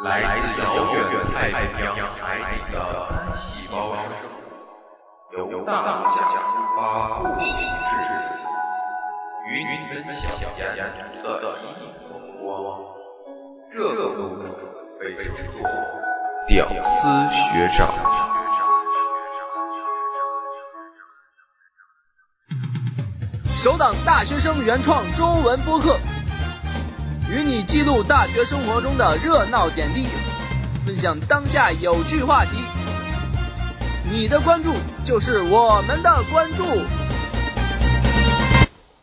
[0.00, 1.04] 来自遥远
[1.34, 2.78] 太平洋海底的
[3.10, 4.34] 单细胞生物，
[5.32, 6.24] 由大陆讲
[6.74, 7.60] 发布形式
[9.46, 10.64] 与你分享沿
[11.12, 11.28] 途的
[11.60, 11.62] 一
[12.08, 12.10] 目
[12.42, 12.48] 光。
[13.70, 14.48] 这个物种
[14.98, 15.60] 被称作
[16.48, 17.92] “屌丝学长”。
[23.50, 25.98] 首档大学生原创中文播客，
[27.32, 30.06] 与你记录大学生活中的热闹点滴，
[30.84, 32.50] 分享当下有趣话题。
[34.10, 36.62] 你的关注就是我们的关注。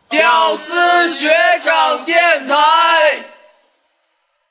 [0.09, 1.31] 屌丝学
[1.63, 2.55] 长电台，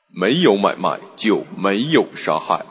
[0.09, 2.65] 没有买卖就没有杀害。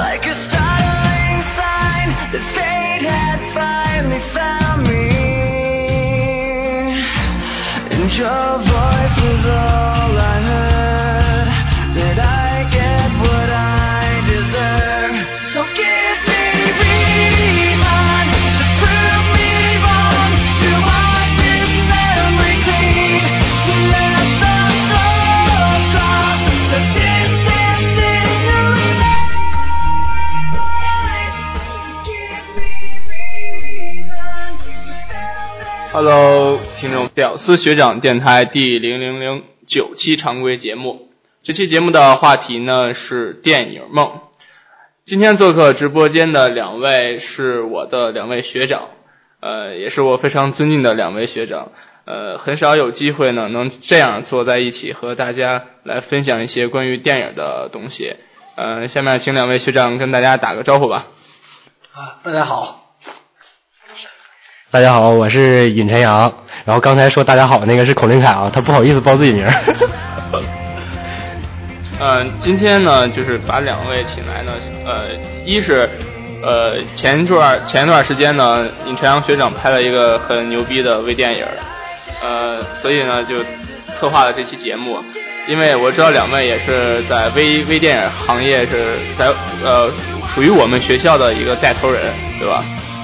[0.00, 0.59] like a star.
[36.80, 41.10] 听众，屌丝学长电台第零零零九期常规节目。
[41.42, 44.22] 这期节目的话题呢是电影梦。
[45.04, 48.88] 今天做客直播间的两位是我的两位学长，
[49.40, 51.70] 呃，也是我非常尊敬的两位学长。
[52.06, 58.16] 呃，很少有机会呢能这样坐在一起和大家来分享一些关于电影的东西。
[58.56, 61.08] 呃，下面请两位学长跟大家打个招呼吧。
[61.92, 62.96] 啊，大家好。
[64.70, 66.32] 大家好，我是尹晨阳。
[66.70, 69.44] 然后刚才说大家好那个是孔令凯啊，他不好意思报自己名。
[71.98, 74.52] 嗯， 今天呢，就是把两位请来呢，
[74.86, 75.06] 呃，
[75.44, 75.90] 一是
[76.44, 81.44] 呃前一段前一段时间呢，尹晨阳学长拍了一个很牛逼的微电影，
[82.22, 83.34] 呃，所以呢就
[83.92, 85.00] 策划了这期节目。
[85.48, 89.26] 因为我知道两位也是在微微电影行业是在
[89.64, 89.90] 呃
[90.28, 92.00] 属于我们学校的一个带头人，
[92.38, 92.62] 对吧？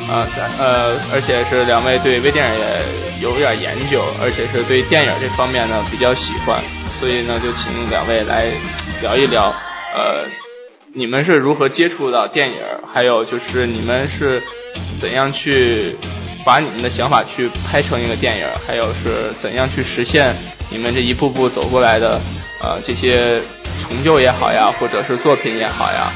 [0.09, 0.27] 啊，
[0.59, 6.62] 呃，而且是两位对微电影也有点研究，而且是对电影这方面呢比较喜欢，
[7.00, 8.47] 所以呢就请两位来
[9.03, 10.28] 聊一聊，呃，
[10.95, 12.56] 你们是如何接触到电影，
[12.93, 14.43] 还有就是你们是
[14.97, 15.97] 怎样去
[16.45, 20.37] 把你们的想法去拍成一个电影，还有是怎样去实现
[20.71, 22.21] 你们这一步步走过来的
[22.62, 23.41] 呃这些
[23.81, 26.12] 成就也好呀，或者是作品也好呀。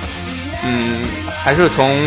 [0.63, 1.03] 嗯，
[1.43, 1.99] 还是从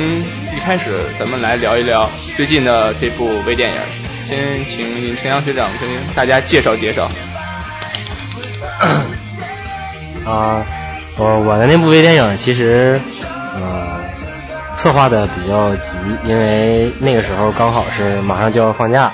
[0.55, 3.77] 一开始咱们来聊一聊最近的这部微电影。
[4.25, 7.09] 先请陈阳学长跟大家介绍介绍。
[10.25, 10.63] 啊，
[11.17, 12.99] 我我的那部微电影其实
[13.55, 13.99] 呃
[14.75, 15.91] 策划的比较急，
[16.25, 19.11] 因为那个时候刚好是马上就要放假，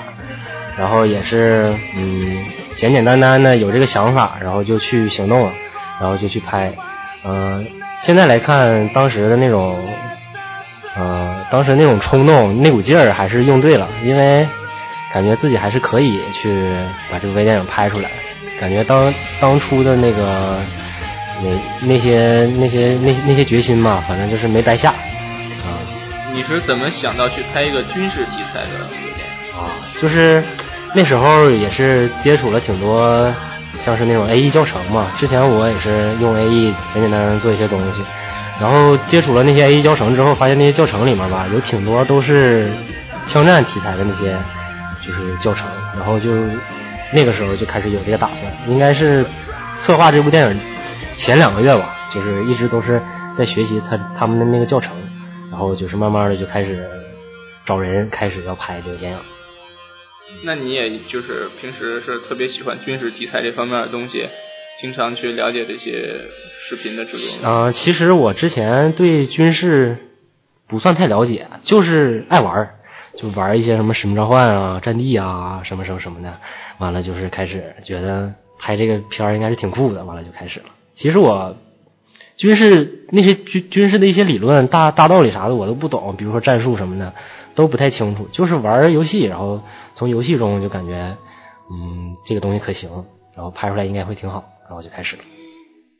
[0.76, 2.44] 然后也是嗯
[2.76, 5.52] 简简单单的有这个想法，然后就去行动了，
[5.98, 6.74] 然后就去拍，
[7.24, 7.66] 嗯。
[8.02, 9.78] 现在来看，当时的那种，
[10.96, 14.48] 呃，当时那种冲动、那股劲儿还是用对了，因为
[15.12, 16.66] 感觉自己还是可以去
[17.10, 18.10] 把这部微电影拍出来。
[18.58, 20.56] 感觉当当初的那个
[21.42, 24.90] 那那些那些那那些决心嘛，反正就是没白下。
[24.90, 25.76] 啊，
[26.32, 29.62] 你是怎么想到去拍一个军事题材的微电影？
[29.62, 29.68] 啊，
[30.00, 30.42] 就是
[30.94, 33.32] 那时候也是接触了挺多。
[33.84, 38.02] 像是那种 A E 教程嘛，之前我也是用 A E 简简单单做一些东西，
[38.60, 42.70] 然后接触了那些 A E 教程之后，发现那些教程里面吧，有挺多都是
[43.26, 44.36] 枪战题材的那些
[45.04, 45.66] 就是教程，
[45.96, 46.30] 然后就
[47.12, 49.24] 那个时候就开始有这个打算，应该是
[49.78, 50.60] 策划这部电影
[51.16, 53.02] 前两个月吧，就是一直都是
[53.34, 54.94] 在学习他他们的那个教程，
[55.50, 56.86] 然后就是慢慢的就开始
[57.64, 59.18] 找人，开始要拍这个电影。
[60.42, 64.28] 那你也就是平时是特别喜欢军事题材这方面的东西，
[64.80, 66.26] 经常去了解这些
[66.58, 67.48] 视频的制作吗？
[67.66, 69.98] 啊、其实我之前对军事
[70.66, 72.74] 不算太了解，就是爱玩儿，
[73.16, 76.38] 就玩一些什么《使命召唤》啊、《战地》啊，什么什么什么的。
[76.78, 80.66] 完了就是开始觉得拍这个片儿应该是挺酷的，完了就开始了。
[80.94, 81.56] 其实我
[82.36, 87.14] 军事那些军军事的一些理论、大大道理啥的我都不懂，比如说战术什么的
[87.54, 89.62] 都不太清楚，就是玩游戏，然后
[89.94, 91.16] 从游戏中就感觉
[91.70, 93.04] 嗯这个东西可行，
[93.34, 95.22] 然后拍出来应该会挺好，然后就开始了。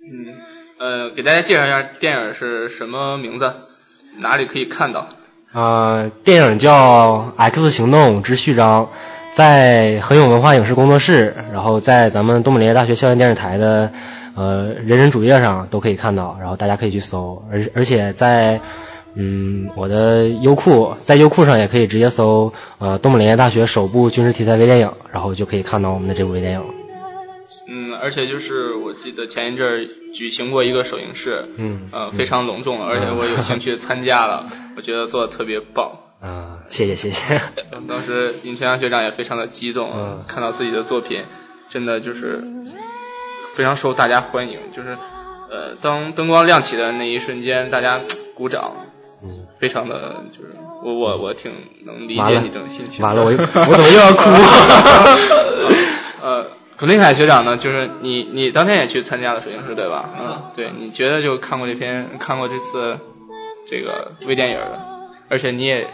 [0.02, 0.34] 嗯，
[0.78, 3.52] 呃，给大家介绍一下电影是什么名字，
[4.18, 5.08] 哪里可以看到？
[5.52, 8.84] 呃，电影叫《X 行动之序章》，
[9.32, 13.92] 在恒永文化影视工作室，然后在咱们东北林业大学校园电视台的
[14.36, 18.60] 呃人人主页上都可以看到，然后大家可以去搜，而而且在
[19.20, 26.62] 嗯我的优酷，在优酷上也可以直接搜呃东北林业大学首部军事题材微电影，然后就可以看到我们的这部微电影。
[27.68, 35.98] 嗯，而且就是我记得前一阵儿举行过一个首映式，嗯呃，非常隆重，而且我有兴趣参加了， 我觉得做的特别棒。
[36.22, 37.40] 嗯、 谢谢谢谢。
[37.88, 41.22] 当时尹春阳学长也非常的激动，嗯看到自己的作品，
[41.68, 42.42] 真的就是
[43.54, 44.58] 非常受大家欢迎。
[44.72, 44.96] 就是
[45.50, 48.00] 呃，当灯光亮起的那一瞬间，大家
[48.34, 48.72] 鼓掌，
[49.22, 51.52] 嗯，非常的就是我我我挺
[51.84, 53.08] 能理解你这种心情的。
[53.08, 54.30] 完了，我又我怎么又要哭？
[56.22, 56.46] 呃，
[56.76, 60.10] 孔令凯学长呢，就是你你当天也去参加了首映式对吧？
[60.20, 62.98] 嗯，对，你觉得就看过这篇看过这次
[63.68, 64.80] 这个微电影的，
[65.28, 65.86] 而且你也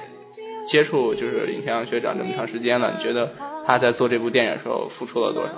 [0.67, 3.33] 接触就是尹天阳学长这么长时间了，你觉得
[3.67, 5.53] 他在做这部电影的时候付出了多少？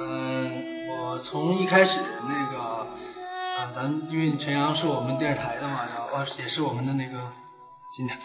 [0.00, 7.32] 嗯，我从一开始那个，啊，咱们因为陈阳是我们电视台的嘛，然后啊也是我们的那个
[7.90, 8.18] 今天。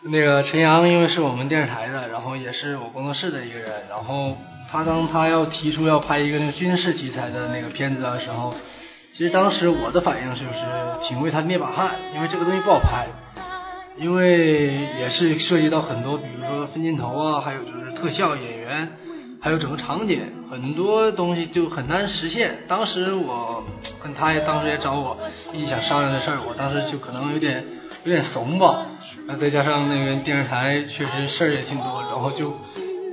[0.00, 4.36] 那个陈阳因为是我们电视台的，然后也是我工作室的一个人，然后
[4.70, 8.54] 他当他要提出要拍一个那个军事题材的那个片子的时候，
[9.12, 10.44] 其实当时我的反应就是
[11.02, 13.08] 挺为他捏把汗，因为这个东西不好拍，
[13.96, 14.66] 因为
[14.98, 18.96] 也是涉及到很多，比如说分镜头啊，还有就是特效演员，
[19.40, 22.64] 还有整个场景，很多东西就很难实现。
[22.66, 23.64] 当时我
[24.02, 25.18] 跟他也当时也找我
[25.52, 27.64] 一起想商量这事儿，我当时就可能有点
[28.04, 28.86] 有点怂吧，
[29.26, 32.50] 然后再加上那个电视台确实事儿也挺多，然后就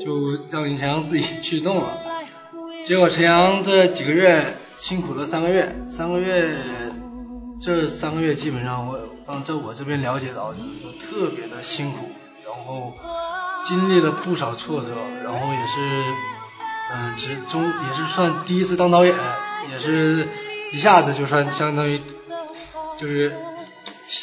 [0.03, 2.01] 就让尹晨阳自己去弄了。
[2.87, 4.43] 结果陈阳这几个月
[4.75, 6.49] 辛苦了三个月，三个月
[7.61, 12.09] 这三个月基本上我让这我这边了解到就是特别的辛苦，
[12.45, 12.93] 然后
[13.63, 14.89] 经历了不少挫折，
[15.23, 16.03] 然后也是
[16.93, 19.15] 嗯，只中也是算第一次当导演，
[19.71, 20.27] 也是
[20.73, 21.99] 一下子就算相当于
[22.97, 23.35] 就是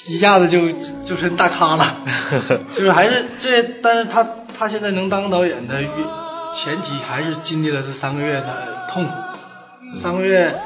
[0.08, 0.70] 一下子就
[1.04, 1.96] 就成大咖了，
[2.76, 4.26] 就是还是这，但是他
[4.58, 5.82] 他现在能当导演的
[6.54, 10.60] 前提还是经历了这三个月的痛苦，三个月。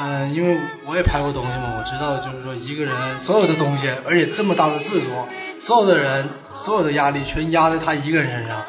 [0.00, 5.28] 嗯，因为我也拍过东西嘛，我知道就是说一个人所有的东西，而且这么大的制作，
[5.68, 8.64] 所有的人所有的压力全压在他一个人身上，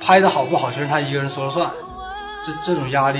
[0.00, 1.68] 拍的好不好全是他一个人说了算，
[2.46, 3.18] 这这种压力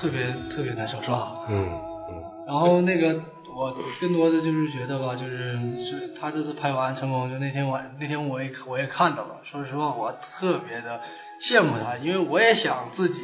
[0.00, 1.28] 特别特别难受，是吧？
[1.50, 1.68] 嗯
[2.08, 2.22] 嗯。
[2.46, 3.20] 然后那个
[3.54, 11.02] 我更多的就是觉得吧，就是是他这次拍完成功，就那天晚那天我也我也看到了，说实话我特别的
[11.38, 13.20] 羡慕他，因为我也想自己。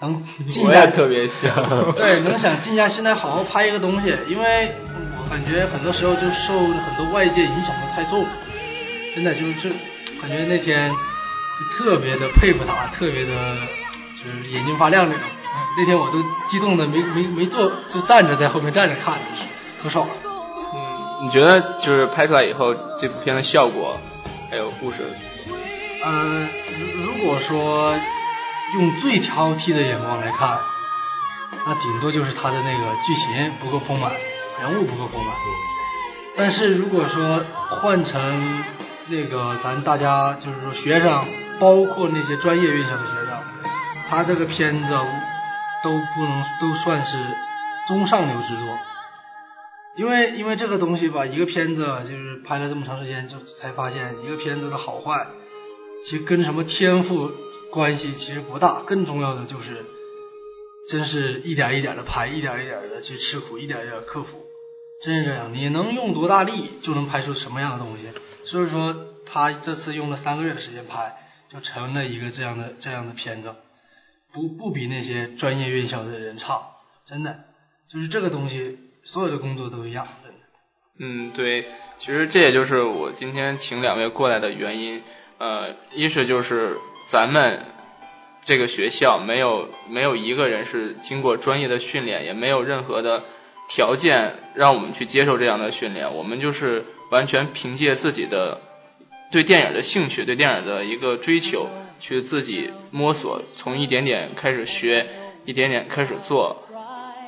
[0.00, 1.54] 能 静下，我也特别想，
[1.94, 8.24] 对，能想静下心来好好拍一个东西，因为我感觉很多时候就受很多外界影响的太重，
[9.14, 9.70] 真的就是
[10.20, 13.56] 感觉那天就特别的佩服他，特别的
[14.16, 15.22] 就是眼睛发亮那种。
[15.76, 19.18] 那天我都激动的没没没坐，就站着在后面站着看，
[19.82, 20.14] 可爽了。
[20.74, 23.98] 嗯，你觉得就是拍出来以后这部片的效果
[24.50, 24.98] 还有故事？
[26.04, 26.48] 嗯、呃，
[27.04, 27.98] 如果说。
[28.74, 30.58] 用最挑剔的眼光来看，
[31.64, 34.12] 那顶多就是他的那个剧情不够丰满，
[34.60, 35.34] 人物不够丰满。
[36.36, 38.62] 但是如果说换成
[39.08, 41.24] 那个咱大家就是说学生，
[41.58, 43.42] 包括那些专业院校的学生，
[44.08, 44.94] 他这个片子
[45.82, 47.18] 都不能都算是
[47.86, 48.78] 中上流之作。
[49.96, 55.26] 因为因为这个东西吧，一个片子就是拍了这么长时间，就才发现一个片子的好坏，
[56.04, 57.32] 其实跟什么天赋。
[57.70, 59.84] 关系其实不大，更重要的就是，
[60.88, 64.46] 真是一点一点的拍，一点一点的去吃苦，一点一点克服，
[65.02, 65.52] 真是这样。
[65.52, 68.08] 你能用多大力，就能拍出什么样的东西。
[68.50, 71.16] 所以说，他这次用了三个月的时间拍，
[71.50, 73.54] 就成了一个这样的这样的片子，
[74.32, 76.62] 不不比那些专业院校的人差，
[77.04, 77.44] 真的。
[77.90, 80.08] 就是这个东西，所有的工作都一样，
[80.98, 81.66] 嗯，对，
[81.98, 85.02] 其实这也就是我今天请两位过来的原因。
[85.38, 87.66] 呃，一是就是咱们
[88.42, 93.24] 这个学校没有没有一个人是经过专业的训练，也没有任何的
[93.68, 98.60] 条件让我们去接受这样的训练，我们就是完全凭借自己的
[99.30, 101.68] 对电影的兴趣，对电影的一个追求，
[102.00, 105.06] 去自己摸索，从一点点开始学，
[105.44, 106.64] 一点点开始做。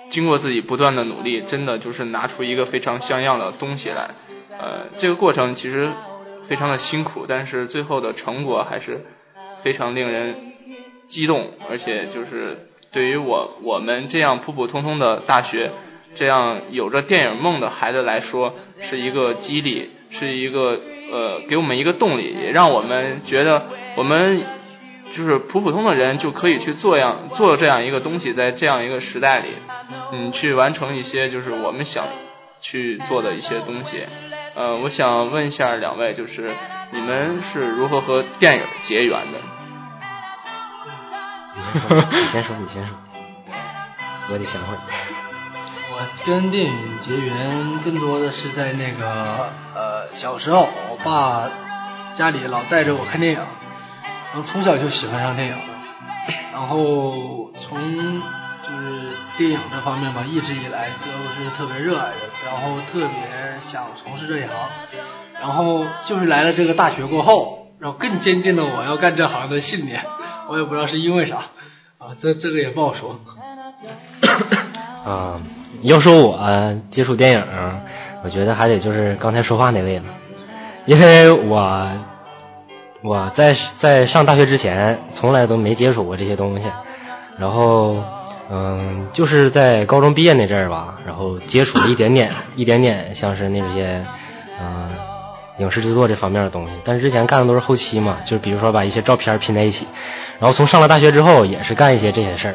[0.08, 4.10] 经过自己不断的努力，真的就是拿出一个非常像样的东西来。
[4.58, 5.88] 呃，这个过程其实
[6.42, 9.04] 非常的辛苦，但是最后的成果还是
[9.62, 10.52] 非常令人
[11.06, 15.70] 激动，而且就是对于我我们这样普普通通的大学，
[16.14, 20.80] 这样有着电影梦的孩子来说，是一个激励，是一个
[21.12, 24.42] 呃给我们一个动力，也让我们觉得我们。
[25.12, 29.48] 就是普普通的人就可以去做样做这样一个东西，在这样一个时代里，
[30.12, 32.04] 嗯，去完成一些就是我们想
[32.60, 34.04] 去做的一些东西。
[34.54, 36.52] 呃，我想问一下两位，就是
[36.92, 39.40] 你们是如何和电影结缘的？
[42.12, 42.94] 你先说，你先说，
[44.28, 44.76] 我得想会。
[46.26, 51.48] 跟电影结缘更多的是在那个呃小时候，我爸
[52.14, 53.40] 家里老带着我看电影。
[54.32, 55.64] 然后从小就喜欢上电影了，
[56.52, 58.22] 然后从
[58.62, 62.16] 就是电影这方面吧，一直以来都是特别热爱的，
[62.46, 64.50] 然后特别想从事这一行，
[65.34, 70.04] 然后就是来了这个大学过后，然后更坚定了我要干这行的信念。
[70.48, 71.38] 我也不知道是因为啥
[71.98, 73.18] 啊，这这个也不好说。
[75.04, 75.40] 啊，
[75.82, 77.44] 要说我接触电影，
[78.22, 80.04] 我觉得还得就是刚才说话那位了，
[80.86, 81.88] 因为我。
[83.02, 86.70] 我在在上大学之前，从来都没接触过这些东西，
[87.38, 88.04] 然后，
[88.50, 94.04] 嗯，就是在高中毕业那阵儿吧，然后接触了一点点， 一点点像是那些，
[94.60, 94.90] 嗯，
[95.56, 96.74] 影视制作这方面的东西。
[96.84, 99.86] 但是之前干的都是后期嘛，就是比如说把一些照片拼在一起。
[100.38, 102.48] 然后从上了大学之后，也是干一些这些事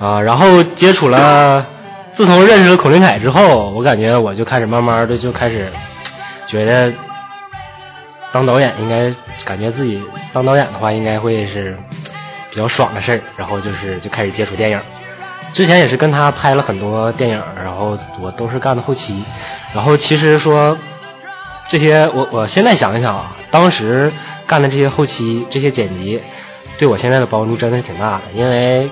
[0.00, 1.66] 儿，啊，然后接触了，
[2.14, 5.68] 自从认识了孔令凯之后，我感觉我就开始慢慢的就开始
[6.46, 6.92] 觉得。
[8.32, 10.02] 当导演应该感觉自己
[10.32, 11.78] 当导演的话，应该会是
[12.50, 13.20] 比较爽的事儿。
[13.36, 14.80] 然后就是就开始接触电影，
[15.52, 19.22] 之前也是跟他拍了很多电影，然后我都是干的后期。
[19.72, 20.76] 然后其实说
[21.68, 24.12] 这些，我我现在想一想啊，当时
[24.48, 26.20] 干的这些后期、这些剪辑，
[26.76, 28.90] 对我现在的帮助真的是挺大的，因为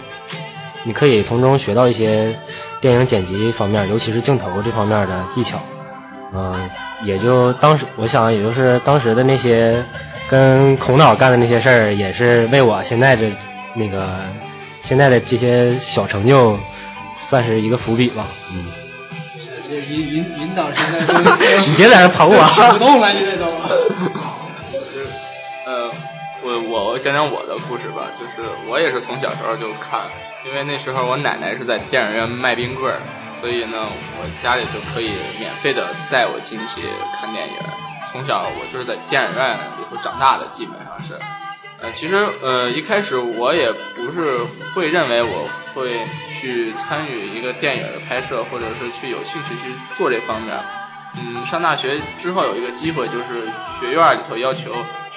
[0.85, 2.37] 你可以从中学到一些
[2.83, 5.59] 电影剪辑方面，尤其是镜头这方面的技巧，
[6.35, 6.69] 嗯。
[7.05, 9.83] 也就当时，我想，也就是当时的那些
[10.31, 13.27] 跟孔导干的那些事儿，也是为我现在的
[13.75, 14.07] 那个
[14.85, 16.57] 现在的这些小成就，
[17.23, 18.25] 算是一个伏笔吧。
[18.53, 18.67] 嗯。
[19.69, 21.01] 这引引引导现在
[21.67, 22.45] 你别在这捧我。
[22.73, 23.47] 不动了，你这都。
[26.43, 30.11] 我我讲讲我的故事吧，就是我也是从小时候就看，
[30.45, 33.01] 因为那时候我奶奶是在电影院卖冰棍儿。
[33.41, 36.83] 所以呢，我家里就可以免费的带我进去
[37.19, 37.55] 看电影。
[38.13, 41.15] 从小我就是在电影院里头长大的，基本上是。
[41.81, 44.39] 呃，其实呃一开始我也不是
[44.77, 46.07] 会认为我会
[46.41, 50.57] 去参与一个电影的拍摄，或者是去有兴趣去做这方面。
[51.17, 54.73] 嗯，上大学之后有一个机会，就是学院里头要求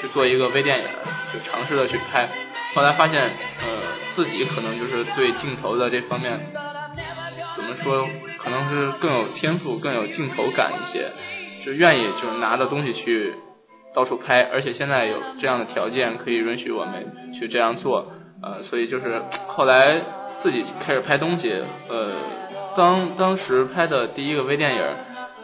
[0.05, 0.85] 去做一个微电影，
[1.33, 2.29] 就尝试的去拍。
[2.75, 3.81] 后来发现，呃，
[4.11, 6.39] 自己可能就是对镜头的这方面。
[7.55, 8.07] 怎么说？
[8.37, 11.05] 可能是更有天赋、更有镜头感一些，
[11.65, 13.33] 就愿意就是拿着东西去
[13.95, 18.11] 到处拍，而且现在有这样的条件可以允许我们去这样做，
[18.43, 19.99] 呃，所以就是后来
[20.37, 22.13] 自己开始拍东西，呃，
[22.77, 24.81] 当当时拍的第一个微电影，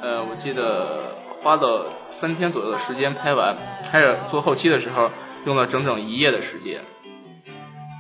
[0.02, 3.58] 呃，我记得花了三天左右的时间拍完，
[3.92, 5.10] 开始做后期的时候
[5.46, 6.82] 用了整整一夜的时间，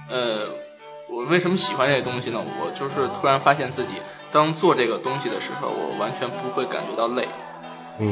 [0.09, 0.61] 呃。
[1.13, 2.41] 我为什么喜欢这个东西呢？
[2.41, 3.95] 我就是突然发现自己
[4.31, 7.27] 当做这个东西的时候，我完全不会感觉到累，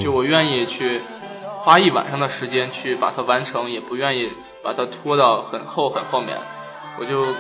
[0.04, 1.00] 就我愿意去
[1.60, 6.40] 花一晚上的时间去把它完成，也不愿意把它拖到很后很后面。
[7.00, 7.36] 我就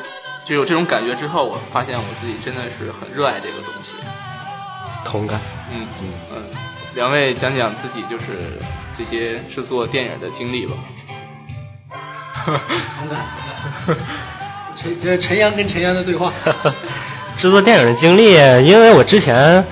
[0.45, 3.97] 就有这种感觉之后，我发现我自己真的是很热爱这个东西。
[5.03, 5.41] 同感。
[5.73, 6.45] 嗯嗯嗯，
[6.95, 8.25] 两位讲讲自己就是
[8.97, 10.73] 这些制作电影的经历吧。
[12.45, 13.97] 同感。
[14.75, 16.31] 陈这陈阳跟陈阳的对话，
[17.37, 18.33] 制作电影的经历，
[18.65, 19.65] 因为我之前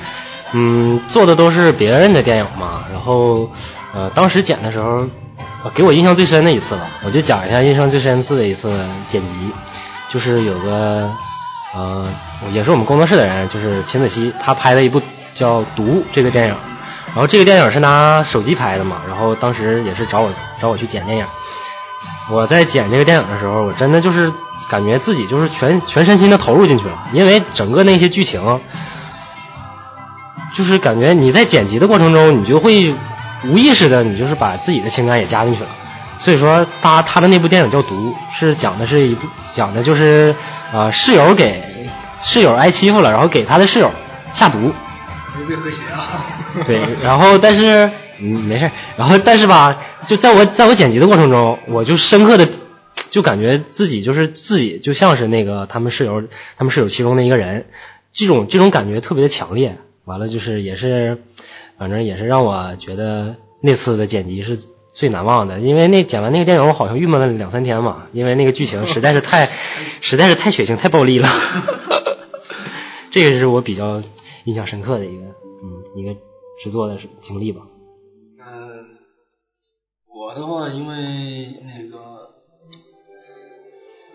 [0.51, 3.49] 嗯做的都是别人的电影嘛，然后
[3.93, 5.07] 呃当时剪的时候，
[5.73, 8.69] 给我印象最深的一次吧，我就讲一下印象最深次的一次
[9.07, 9.33] 剪辑，
[10.11, 11.09] 就是有个
[11.73, 12.05] 呃
[12.51, 15.01] 也是我们工作室的人，就是秦子熙，他拍的一部
[15.33, 16.55] 叫《毒》这个电影，
[17.07, 21.25] 然后这个电影是拿手机拍的嘛，然后当时也是找我找我去剪电影。
[22.29, 24.31] 我在剪这个电影的时候，我真的就是
[24.69, 28.59] 感觉自己就是全全身心的投入进去了，因为整个那些剧情，
[30.55, 32.93] 就是感觉你在剪辑的过程中，你就会
[33.45, 35.69] 无意识的，你就是把自己的情感也加进去了。
[36.19, 37.95] 所以说，他他的那部电影叫《毒》，
[38.37, 40.35] 是讲的是一部讲的就是
[40.73, 43.91] 呃室友给室友挨欺负了，然后给他的室友
[44.33, 44.73] 下毒。
[45.37, 46.25] 特别和谐啊。
[46.65, 47.89] 对，然后但是
[48.19, 49.77] 嗯没事，然后但是吧，
[50.07, 52.49] 就在我在我剪辑的过程中，我就深刻的
[53.09, 56.23] 就感觉自己就是自己就像是那个他们室友
[56.57, 57.65] 他们室友其中的一个人，
[58.13, 59.77] 这种这种感觉特别的强烈。
[60.05, 61.21] 完了就是也是，
[61.77, 64.57] 反正也是让我觉得那次的剪辑是
[64.93, 69.49] 最难忘的，因为那剪完那个电影我好像郁闷了两三天嘛，因为那个剧情实在是太
[69.99, 71.27] 实在是太血腥太暴力了，
[73.11, 74.01] 这个是我比较
[74.47, 75.25] 印象深刻的一个
[75.61, 76.13] 嗯一个
[76.63, 77.67] 制作的经历吧。
[78.39, 78.97] 嗯，
[80.07, 82.29] 我的话因为那个，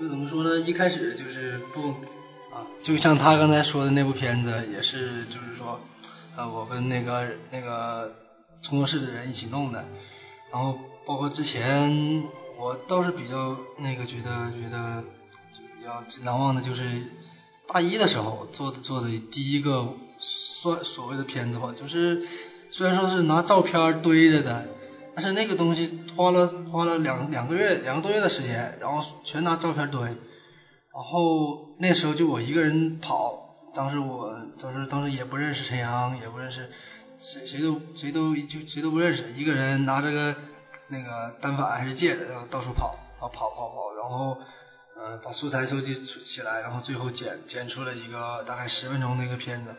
[0.00, 0.58] 就怎么说呢？
[0.60, 1.88] 一开始就是不
[2.50, 5.78] 啊，就像他刚才说的那部片子，也是就是说，
[6.34, 8.14] 呃，我跟那个那个
[8.66, 9.84] 工作室的人一起弄的，
[10.50, 12.24] 然后包括之前
[12.58, 15.04] 我倒是比较那个觉得觉得
[15.78, 17.02] 比较难忘的就是
[17.68, 19.88] 大一的时候做的做的第一个
[20.62, 22.22] 算所谓的片子吧，就是
[22.70, 24.64] 虽然说是拿照片堆着的，
[25.16, 30.00] 但是那个东西花了花了两两个月两个多月的时间，然后全拿照片堆。
[30.02, 36.70] 然后那时候就我一个人跑，当时我当时当时也不认识陈阳，也不认识
[37.18, 40.36] 谁谁都谁都就谁都不认识，一个人拿着个
[40.88, 44.38] 那个单反还是借的，然后到处跑，跑跑跑跑，然后
[44.96, 49.74] 嗯把素材收集起来，然后最后剪剪出了一个大概十分钟的一个片子，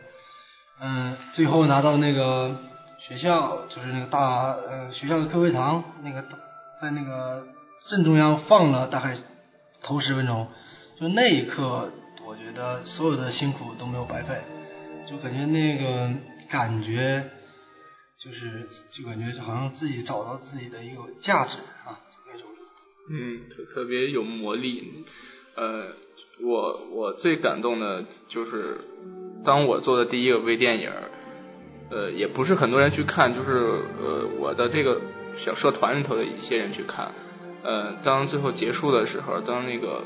[0.80, 2.56] 嗯最后拿到那个
[2.98, 6.22] 学校就是那个大呃学校的课会堂那个
[6.80, 7.46] 在那个
[7.86, 9.16] 正中央放了大概
[9.80, 10.48] 头十分钟。
[11.00, 11.90] 就那一刻，
[12.24, 14.42] 我觉得所有的辛苦都没有白费，
[15.10, 16.12] 就感觉那个
[16.48, 17.30] 感觉，
[18.16, 21.98] 就是就感觉好像自己找到自己的一个价值啊，
[22.32, 22.48] 那种。
[23.10, 25.04] 嗯，特特别有魔力。
[25.56, 25.92] 呃，
[26.42, 28.78] 我我最感动的就是
[29.44, 30.90] 当我做的第一个微电影，
[31.90, 35.00] 呃，也不是很多人去看，就是呃我的这个
[35.36, 37.12] 小社团里头的一些人去看。
[37.62, 40.04] 呃，当最后结束的时候，当那个。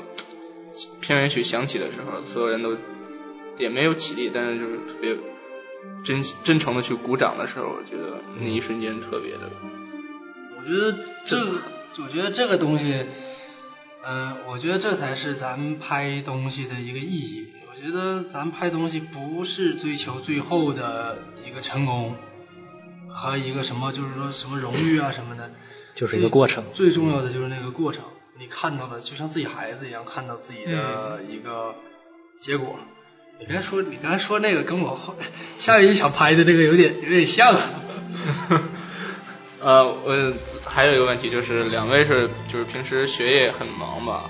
[1.01, 2.77] 片尾曲响起的时候，所有人都
[3.57, 5.17] 也没有起立，但是就是特别
[6.05, 9.49] 真真诚的去鼓掌的时候，我觉得那一瞬间特别的。
[10.55, 11.37] 我觉得这，
[12.03, 13.03] 我觉得这个东西，
[14.05, 17.47] 嗯，我觉得这才是咱们拍东西的一个意义。
[17.81, 22.13] 我觉得咱们拍东西不是追求最后的一个成功
[23.07, 25.49] 和一个什么，就是说什么荣誉啊什么的，
[25.95, 26.65] 就是一个过程。
[26.73, 28.03] 最重要的就是那个过程。
[28.37, 31.73] 你看到了，就像自己孩子一样，看到自己的一个
[32.41, 32.75] 结果。
[33.39, 35.15] 你刚才说，你刚才说那个跟我
[35.57, 37.57] 下一想拍的这个有点有点像。
[39.61, 40.33] 呃，我
[40.65, 44.29] 还有一个问题就是，两位是就是平时学业很忙吧？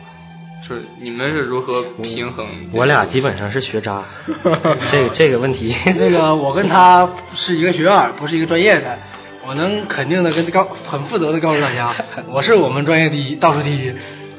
[0.67, 2.47] 就是你们是如何平衡？
[2.73, 4.03] 我俩基本上是学渣。
[4.91, 8.99] 这个这个问题， 那个我跟他是一个学院，不是一个专业的。
[9.47, 11.91] 我能肯定的跟告很负责的告诉大家，
[12.29, 13.93] 我是我们专业第一，倒数第一。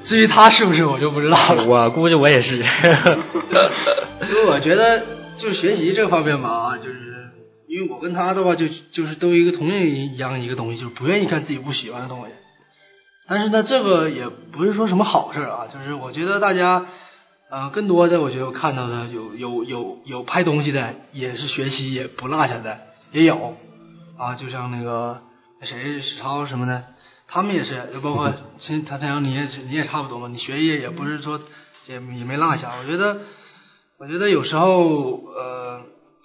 [0.05, 1.65] 至于他是不是，我就不知道了。
[1.65, 2.59] 我估计我也是。
[2.59, 2.63] 因
[4.35, 5.05] 为我觉得，
[5.37, 7.31] 就学习这方面吧，就是
[7.67, 12.33] 因为我跟他的话，就就是都一个同样一样一个东西，就是不愿意干自己不喜欢的东西。
[13.31, 16.87] 但是呢，这个也不是说什么好事啊，就是我觉得大家，
[17.49, 22.81] 呃，更多的我觉得我看到的有有有有拍东西的，也是学习也不落下的，
[23.13, 23.57] 也有。
[24.19, 25.23] 啊，就像那个
[25.63, 26.87] 谁史超什么的，
[27.29, 31.41] 他们也是，就包括 陈他这样，你也你也差不多嘛，你学业也不是说
[31.87, 32.73] 也也没落下。
[32.81, 33.21] 我觉得，
[33.97, 35.83] 我觉得有时候呃，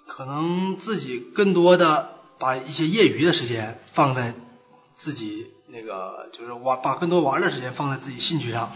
[0.08, 4.34] 可能自己更多的把一些业余的时间放在
[4.96, 8.72] 自己那个就是玩，把更多玩的时间放在自己兴趣上，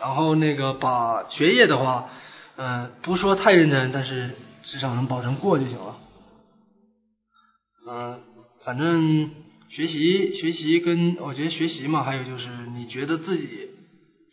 [0.00, 2.10] 然后那个把学业的话，
[2.56, 5.96] 嗯，不说太认真，但是至少能保证过就行了。
[7.86, 8.20] 嗯。
[8.60, 9.30] 反正
[9.70, 13.70] 学习学习跟我觉得学习嘛，还有就是你觉得自己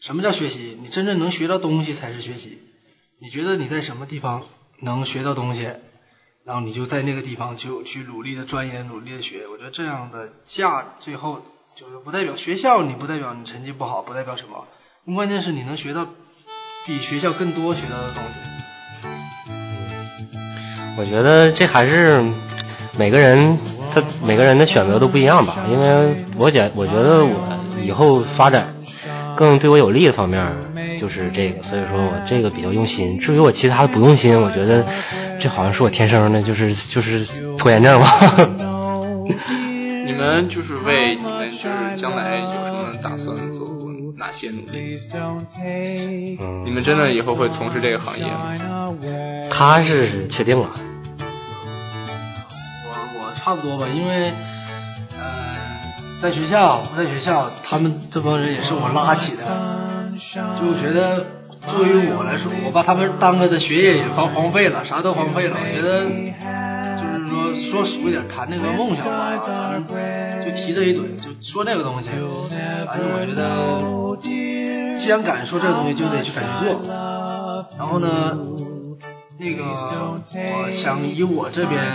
[0.02, 0.78] 什么叫学习？
[0.82, 2.60] 你真正能学到东西才是学习。
[3.20, 4.48] 你觉得你在什么地方
[4.82, 5.70] 能学到东西，
[6.44, 9.48] 然后你就在那个地方就去努力的钻研，努力的学。
[9.48, 11.42] 我觉得这样的价最后
[11.76, 14.66] 就是不代表学校，你不代表你成绩不好，不代表什么。
[15.14, 16.08] 关键是你能学到
[16.88, 18.40] 比学校更多学到的东西。
[20.98, 22.24] 我觉得这还是
[22.98, 23.58] 每个人。
[23.94, 28.76] 他每个人的选择都不一样吧，因为我觉我觉得我以后发展，
[29.38, 30.54] 更对我有利的方面
[31.00, 33.20] 就是这个，所以说我这个比较用心。
[33.20, 34.86] 至于我其他的不用心，我觉得
[35.40, 37.26] 这好像是我天生的，就是就是
[37.58, 38.08] 拖延症吧。
[40.06, 41.18] 你们就是为
[41.56, 43.68] 是将来有什么打算，做
[44.18, 45.00] 哪些努力？
[46.66, 48.54] 你们真的以后会从事这个行业吗？
[49.50, 50.70] 他是确定了。
[52.86, 54.32] 我我差不多吧，因为
[55.18, 55.56] 呃，
[56.22, 59.44] 在学校在学校，他们这帮人也是我拉起的，
[60.60, 61.26] 就觉得
[61.62, 65.58] 作为我来说，我把他们当了的学业也荒荒废了，啥都荒废了。
[65.60, 66.34] 我觉得就是
[67.36, 69.86] 说说俗一点，谈那个梦想吧，咱
[70.46, 72.10] 就提这一嘴，就说那个东西。
[72.10, 76.82] 反正我觉得，既然敢说这个东西，就得去敢去做。
[77.78, 78.38] 然后呢？
[79.38, 81.92] 那个，我想以我这边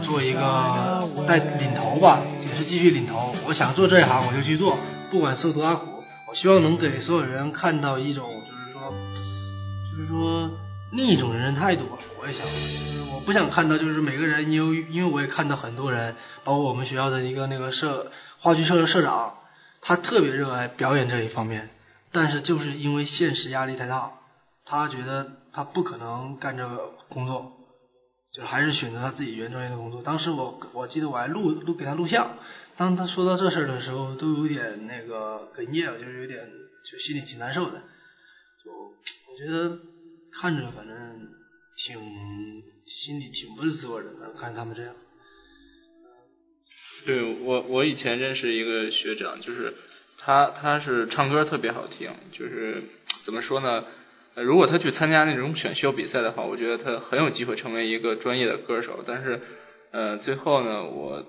[0.00, 3.30] 做一个带领头吧，也是继续领头。
[3.46, 4.78] 我想做这一行，我就去做，
[5.10, 6.02] 不管受多大苦。
[6.30, 8.90] 我希望能给所有人看到一种，就是说，
[9.92, 10.50] 就是说
[10.92, 11.88] 另一种人生态度。
[12.20, 12.46] 我也想，
[13.12, 19.38] 我不想看到，就是每个人，因为因为我也看到很多人，包括我们学校的一个那个社话剧社的社长，
[19.80, 21.70] 他特别热爱表演这一方面，
[22.12, 24.12] 但是就是因为现实压力太大，
[24.64, 25.38] 他觉得。
[25.54, 27.52] 他不可能干这个工作，
[28.32, 30.00] 就还是选择他自己原专业的工作。
[30.00, 32.38] 当时我我记得我还录录给他录像，
[32.78, 36.48] 当他说到这事儿的时候，都有点那个哽咽，就是有点
[36.90, 37.82] 就心里挺难受的。
[38.64, 39.76] 就我觉得
[40.34, 40.96] 看着反正
[41.76, 41.98] 挺
[42.86, 44.94] 心里挺不是滋味的，看他们这样。
[47.04, 49.74] 对我我以前认识一个学长，就是
[50.18, 52.82] 他他是唱歌特别好听，就是
[53.24, 53.84] 怎么说呢？
[54.34, 59.04] 如果他去参加那种选秀比赛的话，我觉得他很有机会成为一个专业的歌手。
[59.06, 59.40] 但是，
[59.90, 61.26] 呃，最后呢，我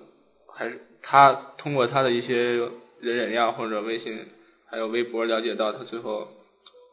[0.48, 2.54] 还是他通过他的一些
[3.00, 4.26] 人人呀或者微信
[4.66, 6.28] 还有微博了解到，他最后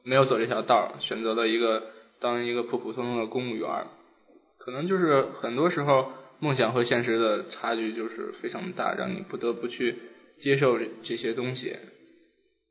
[0.04, 1.84] 没有走这条道，选择了一个
[2.21, 3.67] 当一个普普通通的公务员。
[4.57, 9.95] 可能就是很多时候梦想和现实的差距就是非常大，让你不得不去
[10.38, 11.75] 接受这些东西。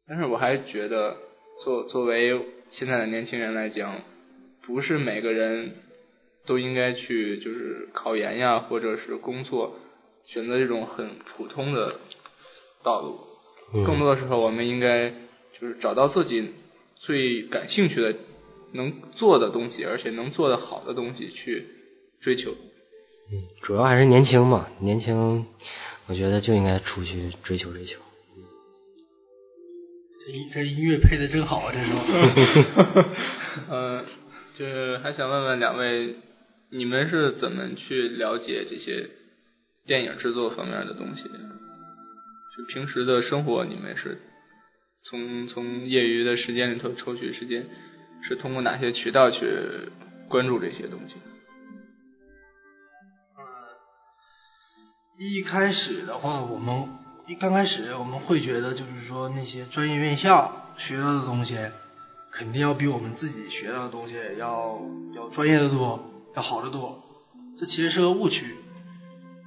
[0.06, 1.16] 但是我还觉得，
[1.62, 4.02] 作作为现在的年轻人来讲，
[4.62, 5.72] 不是每个人
[6.46, 9.76] 都应该去就是考研呀，或者是工作，
[10.24, 11.96] 选择这种很普通的
[12.82, 13.18] 道路。
[13.84, 15.10] 更多的时候，我们应该
[15.60, 16.52] 就是找到自己
[16.96, 18.14] 最感兴趣的、
[18.72, 21.66] 能做的东西，而且能做的好的东西去
[22.20, 22.52] 追求。
[23.32, 25.46] 嗯，主要还是年轻嘛，年轻，
[26.06, 28.00] 我觉得就应该出去追求追求。
[30.52, 31.72] 这音乐配的真好啊！
[31.72, 31.96] 这首。
[33.68, 34.04] 嗯，
[34.54, 36.14] 就是还想问问两位，
[36.70, 39.10] 你们是怎么去了解这些
[39.86, 41.24] 电影制作方面的东西？
[41.24, 44.20] 就平时的生活，你们是
[45.02, 47.66] 从从业余的时间里头抽取时间，
[48.22, 49.90] 是通过哪些渠道去
[50.28, 51.14] 关注这些东西？
[53.36, 53.42] 嗯，
[55.18, 56.88] 一开始的话，我们。
[57.26, 61.56] 一刚开始我们会觉得，就是说那些专业院校学到的东西，
[62.32, 64.80] 肯定要比我们自己学到的东西要
[65.14, 67.04] 要专业的多，要好得多。
[67.56, 68.56] 这其实是个误区，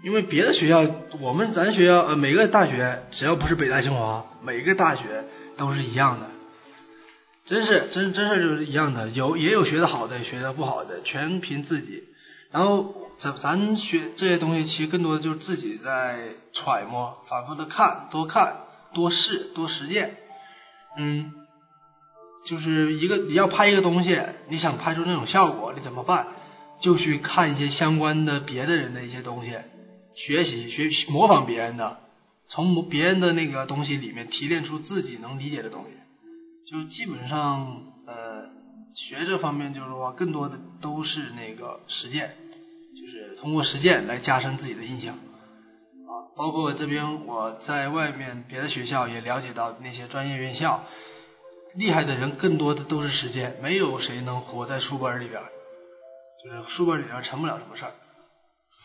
[0.02, 0.86] 因为别的学校，
[1.20, 5.26] 我们咱学校呃每个大学，只要不是北大清华，每个大学
[5.58, 6.30] 都是一样的，
[7.46, 12.04] 真是真真是就是一样的，有也有学的好的，学的不好的，全凭自己。
[12.52, 12.96] 然后。
[13.20, 20.18] 咱咱学这些东西，其实更多的就是自己在揣摩，反复的看，多看，多试，多实践。
[20.98, 21.32] 嗯，
[22.44, 26.28] 就是一个你要拍一个东西，你想拍出那种效果，你怎么办？
[26.82, 29.58] 就去看一些相关的别的人的一些东西，
[30.16, 32.02] 学习学模仿别人的，
[32.50, 35.92] 从别人的那个东西里面提炼出自己能理解的东西。
[36.74, 38.50] 就基本上呃，
[38.96, 42.32] 学这方面就是说，更多的都是那个实践。
[43.00, 50.84] 就是通过实践来加深自己的印象啊，包括这边我在外面别的学校也了解到那些专业院校，
[51.76, 55.44] 厉害的人更多的都是实践，没有谁能活在书本里边，
[56.44, 57.92] 就是书本里边成不了什么事儿。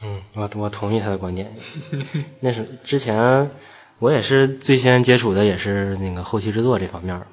[0.03, 1.57] 嗯，我我同意他的观点。
[2.41, 3.51] 那是之前
[3.99, 7.27] 我也是最先接触的也是那个后期制作这方面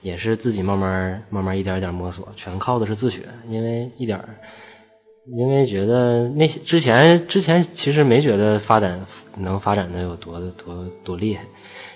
[0.00, 4.20] 也是自己慢慢慢慢一点一点摸索，全靠的是自学，因为一点。
[5.28, 9.06] 因为觉得那些之前之前其实没觉得发展
[9.36, 11.42] 能发展的有多多多厉害，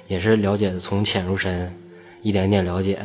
[0.09, 1.77] 也是了解的从浅入深，
[2.23, 2.99] 一点一点了解，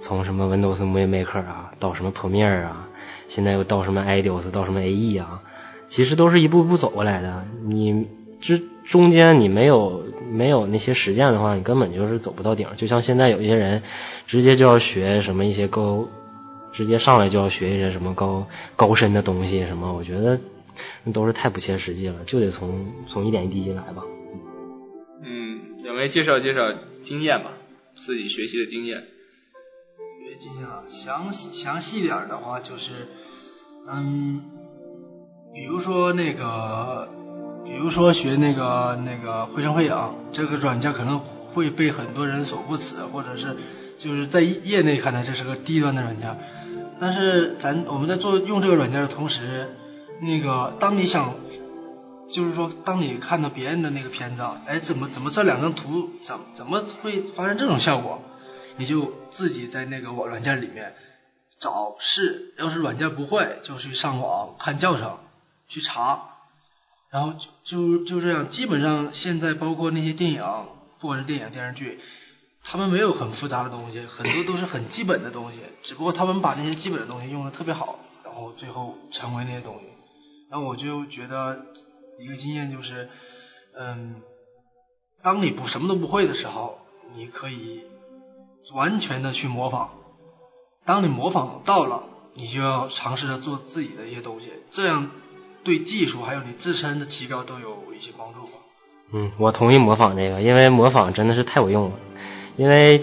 [0.00, 2.88] 从什么 Windows Movie Maker 啊，到什么 Premiere 啊，
[3.28, 5.42] 现在又到什么 Idoos 到什么 AE 啊，
[5.90, 7.44] 其实都是一步步走过来的。
[7.62, 8.06] 你
[8.40, 12.68] 之中间你没有没有那些实践的话，你根本就是走不到顶。
[12.76, 13.82] 就像现在有一些人
[14.28, 16.08] 直接就要学什么一些高，
[16.72, 18.46] 直接上来就要学一些什么高
[18.76, 20.40] 高深的东西什么，我觉得
[21.02, 24.04] 那都是太不切实际了，就得从从一点一滴来吧。
[25.22, 26.72] 嗯，两位介绍介绍
[27.02, 27.54] 经验吧，
[27.96, 29.02] 自己学习的经验。
[30.22, 32.92] 学经验啊，详细详细点的话就是，
[33.88, 34.42] 嗯，
[35.52, 37.08] 比如说那个。
[37.66, 41.20] 比如说学那个那个绘声绘影这个软件可能
[41.52, 43.56] 会被很多人所不齿，或者是
[43.98, 46.38] 就是在业内看来这是个低端的软件，
[47.00, 49.76] 但是咱我们在做用这个软件的同时，
[50.20, 51.34] 那个当你想
[52.28, 58.22] 就是说当你看到别人的那个片子，哎怎么怎么这两张图怎怎么会发生这种效果，
[58.76, 60.94] 你就自己在那个网软件里面
[61.58, 65.18] 找试，要是软件不会就去上网看教程
[65.68, 66.35] 去查。
[67.16, 67.32] 然后
[67.64, 70.44] 就就这样，基本上现在包括那些电影，
[71.00, 71.98] 不管是电影电视剧，
[72.62, 79.86] 他们没有很复杂的东西，很多都是很基本的东西，只不过他们把那些基本的东西用的特别好，然后最后成为那些东西。
[80.50, 81.64] 然后我就觉得
[82.20, 83.08] 一个经验就是，
[83.74, 84.20] 嗯，
[85.22, 86.80] 当你不什么都不会的时候，
[87.14, 87.80] 你可以
[88.74, 89.88] 完全的去模仿，
[90.84, 92.02] 当你模仿到了，
[92.34, 95.10] 你就要尝试着做自己的一些东西，这样。
[95.66, 98.52] 对技术还有你自身的提高都有一些帮助吧。
[99.12, 101.92] 嗯，我同意模仿这个，因为模仿真的是太有用了。
[102.56, 103.02] 因为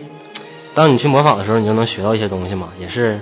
[0.74, 2.70] 当你去模仿的时候，你就能学到一些东西嘛。
[2.80, 3.20] 也是，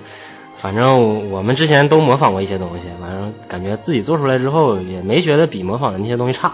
[0.57, 6.53] 反正我们之前都模仿过一些东西，反正感觉自己做出来之后，也没觉得比模仿的那些东西差，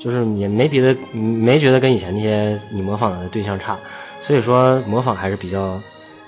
[0.00, 3.78] 就是也没别的，没觉得跟以前那些你模仿的对象差。
[4.22, 5.82] 所以说，模仿还是比较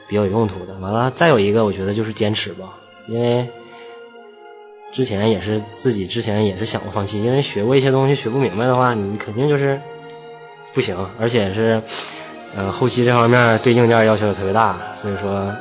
[0.09, 0.75] 比较有用途的。
[0.75, 2.75] 完了，再有一个，我觉得就是坚持吧，
[3.09, 3.49] 因为。
[4.92, 9.81] 之前也是自己之前也是想过放弃，因为学过一些东西学不明白的话，你肯定就是
[10.74, 11.81] 不行，而且是
[12.57, 15.55] 呃后期这方面对硬件要求也特别大，所以说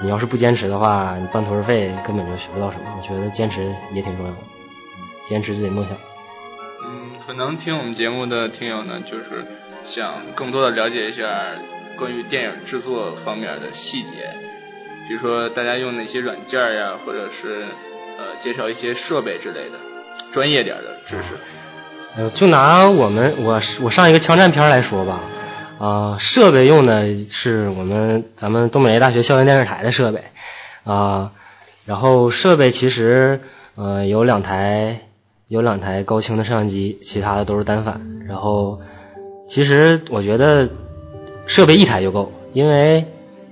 [0.00, 2.84] 你要是不坚持的话，你半途而废根本就学不到什么。
[2.96, 4.38] 我觉得坚持也挺重要的，
[5.28, 5.96] 坚持自己梦想。
[6.86, 9.44] 嗯，可能听我们节目的听友呢，就是
[9.84, 11.52] 想更多的了解一下
[11.98, 14.30] 关于电影制作方面的细节，
[15.06, 17.66] 比如说大家用哪些软件呀，或者是。
[18.18, 19.78] 呃，介绍一些设备之类的，
[20.32, 21.34] 专业点的知识。
[22.16, 25.20] 呃，就拿我们我我上一个枪战片来说吧，
[25.78, 30.24] 啊，设备用的是我们咱们东北大学校园电视台的设备，
[30.82, 31.30] 啊，
[31.84, 33.40] 然后设备其实
[33.76, 35.02] 呃有两台
[35.46, 38.00] 有两台高清的摄像机，其他的都是单反。
[38.26, 38.80] 然后
[39.46, 40.68] 其实我觉得
[41.46, 43.04] 设备一台就够，因为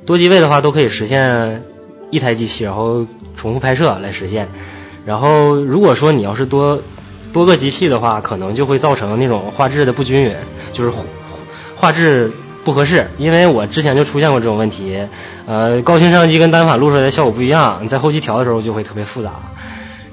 [0.07, 1.63] 多机位的话都可以实现
[2.11, 3.07] 一台机器，然后。
[3.47, 4.49] 重复拍摄来实现，
[5.05, 6.83] 然后如果说你要是多
[7.33, 10.35] 多个机器的话，可能就会造成那种画质的不均匀，
[10.73, 10.93] 就是
[11.77, 12.33] 画质
[12.65, 13.07] 不合适。
[13.19, 15.07] 因为我之前就出现过这种问题，
[15.47, 19.31] 呃，高清摄像机跟单反录出来的效果不一样，你在后期调的时候就会特别复杂。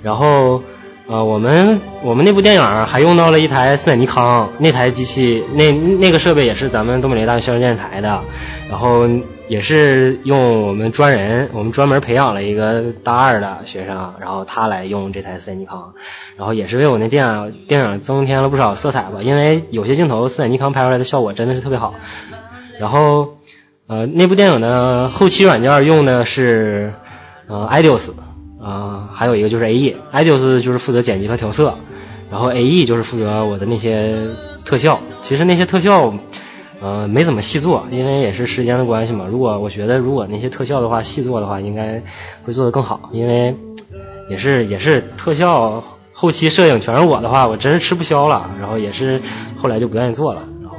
[0.04, 0.62] 然后，
[1.06, 8.22] 呃，我们我们那部电影还用到了一台斯坦尼康，那台机器那那个设备也是咱们东北大学校园电视台的，
[8.70, 9.08] 然后。
[9.50, 15.94] 也是用我们专人，我们专门培养了一个大二的学生，然后他来用这台斯坦尼康，
[16.38, 19.22] 然后也是为我那电影电影增添了不少色彩吧。
[19.22, 21.94] 因为有些镜头斯坦尼康拍出来的效果真的是特别好。
[22.80, 23.36] 然后，
[23.88, 26.94] 呃，那部电影的后期软件用的是
[27.48, 28.12] 呃 iDos，
[28.64, 31.76] 啊，还有一个就是 AE，iDos 就是负责剪辑和调色，
[32.32, 34.16] 然后 AE 就是负责我的那些
[34.66, 35.02] 特效。
[35.22, 36.14] 其实那些特效。
[36.82, 39.26] 呃，没怎么细做，因为也是时间的关系嘛。
[39.32, 42.04] 如果我觉得如果那些特效的话细做的话，应该
[42.44, 43.10] 会做得更好。
[43.14, 43.56] 因为
[44.30, 48.52] 也是也是特效后期摄影全是我的话，我真是吃不消了。
[48.60, 49.22] 然后也是
[49.56, 50.44] 后来就不愿意做了。
[50.62, 50.78] 然后，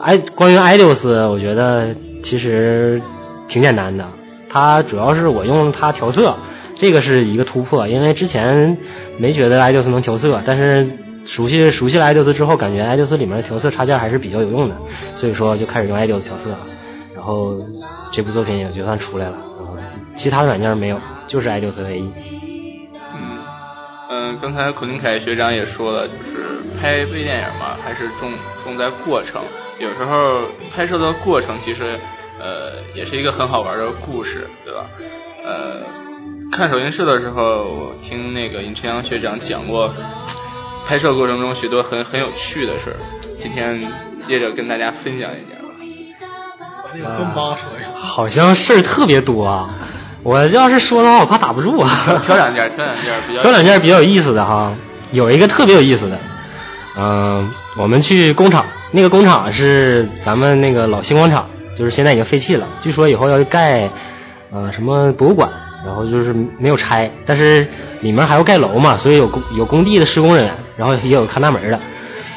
[0.00, 3.02] 哎，关于 iDos，我觉得其实
[3.48, 4.08] 挺简单的。
[4.48, 6.36] 它主要是我用它调色，
[6.82, 8.76] 这个是一个突破，因为之前
[9.16, 10.98] 没觉得 iDos 能调色，但是。
[11.24, 14.76] 熟悉熟悉了爱 d o s 之后，感觉爱 d o s 里面的调色插件还是比较有用的，
[15.14, 16.66] 所以说就开始用爱 d o s 调色了，
[17.14, 17.64] 然后
[18.10, 19.36] 这部作品也就算出来了。
[19.56, 19.76] 然后
[20.16, 22.10] 其他软件没有，就是爱 d o s 唯一。
[23.14, 23.38] 嗯
[24.10, 26.44] 嗯，刚才孔令凯学长也说了，就是
[26.80, 28.32] 拍微电影嘛，还是重
[28.64, 29.42] 重在过程。
[29.78, 31.84] 有时候拍摄的过程其实
[32.40, 34.90] 呃也是一个很好玩的故事，对吧？
[35.44, 35.82] 呃，
[36.52, 39.94] 看首映式的时候，我听那个尹晨阳学长讲过。
[40.86, 42.96] 拍摄过程中许多很很有趣的事儿，
[43.38, 43.90] 今天
[44.26, 45.72] 接着跟大家分享一下吧。
[46.92, 47.88] 那个跟妈说一下。
[47.98, 49.70] 好像事儿特别多啊，
[50.22, 51.88] 我要是说的话，我怕打不住啊。
[52.22, 53.42] 挑两件，挑两件比较。
[53.42, 54.74] 挑两件比较有意思的哈，
[55.10, 56.18] 有一个特别有意思的，
[56.98, 62.68] 嗯，我们去工厂，那个工厂是咱们那个老星光厂，就是现在已经废弃了。
[62.82, 63.88] 据说以后要盖，
[64.50, 65.50] 呃，什么博物馆，
[65.84, 67.66] 然后就是没有拆，但是
[68.00, 71.80] 里面还要盖楼嘛，所以有工有工地的施工人员，然后也有看大门的。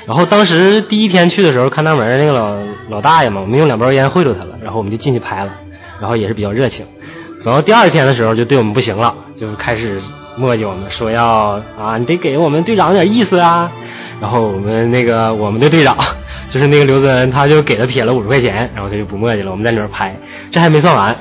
[0.08, 2.56] 然后当时第一天去的时候，看大门那个老
[2.90, 5.54] 老大爷嘛，我们用两包烟贿赂他了，然后我们就进去拍了，
[6.00, 6.86] 然后也是比较热情。
[7.44, 10.02] 等到第二天的时候，就对我们不行了，就开始
[10.36, 13.72] 磨叽我们，说要啊，你得给我们队长点意思啊。
[14.22, 15.98] 然后我们那个我们的队长
[16.50, 19.52] 就是那个刘泽恩，他就给他撇了五十块钱，然后他就不磨叽了。
[19.52, 20.16] 我们在里面拍，
[20.52, 21.16] 这还没算完。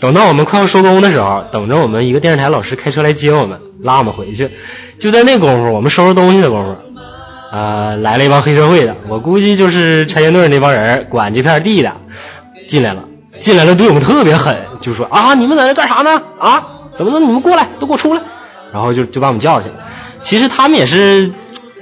[0.00, 4.50] 等到我们快要收工的时候，等着我们一个电视台老师开车来接我们，拉我们回去。
[4.98, 6.76] 就在那功夫，我们收拾东西的功夫。
[7.52, 11.92] 呃，来了一帮黑社会的，我估计就是拆迁队那帮人管这片地的
[12.66, 13.04] 进来了，
[13.38, 16.22] 进来了对我们特别狠，就说啊，你们在这干啥呢？
[16.38, 18.20] 啊，怎么能你们过来，都给我出来！
[18.72, 19.74] 然后就就把我们叫去了。
[20.22, 21.30] 其实他们也是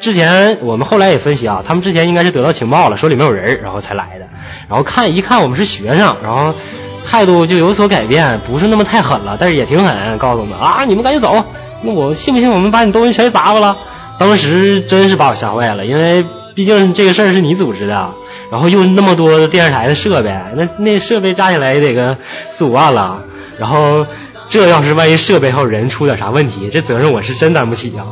[0.01, 4.27] 之前我们后来也分析啊，他们之前应该是得到情报了，说里面有人，然后才来的。
[4.69, 6.55] 然后看一看我们是学生，然后
[7.05, 11.45] 态度就有所改变，不是那么太狠了，但是也挺狠，告诉我们啊，你们赶紧走，
[11.83, 13.77] 那我信不信我们把你东西全砸了？
[14.19, 18.11] 当时真是把我吓坏了，因为毕竟这个事儿是你组织的，
[18.51, 22.17] 然后用那么多电视台的设备，那那设备加起来也得个
[22.49, 23.23] 四五万了。
[23.59, 24.07] 然后
[24.49, 28.07] 这要是万一设备还有人出点啥问题，这责任我是真担不起啊！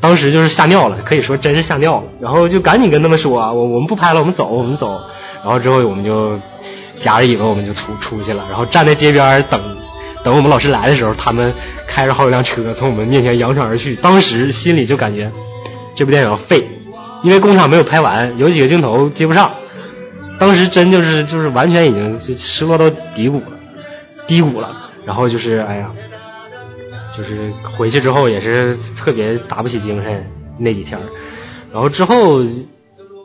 [0.00, 2.04] 当时就是吓尿了，可以说真是吓尿了。
[2.20, 5.00] 然后就赶紧跟他们说，我我们不拍了，我们走，我们走。
[5.42, 6.38] 然后之后我们就
[6.98, 9.76] 夹着尾巴我们就出出去了，然后站在街边等
[10.24, 11.54] 等我们老师来的时候，他们
[11.86, 13.94] 开着好几辆车从我们面前扬长而去。
[13.96, 15.30] 当时心里就感觉。
[15.94, 16.68] 这部电影要废，
[17.22, 19.54] 因为工厂没有拍完，有几个镜头接不上。
[20.38, 23.56] 当时真就是就是完全已经就失落到低谷了，
[24.26, 24.90] 低谷了。
[25.06, 25.92] 然后就是哎呀，
[27.16, 30.28] 就是回去之后也是特别打不起精神
[30.58, 31.00] 那几天。
[31.72, 32.42] 然后之后，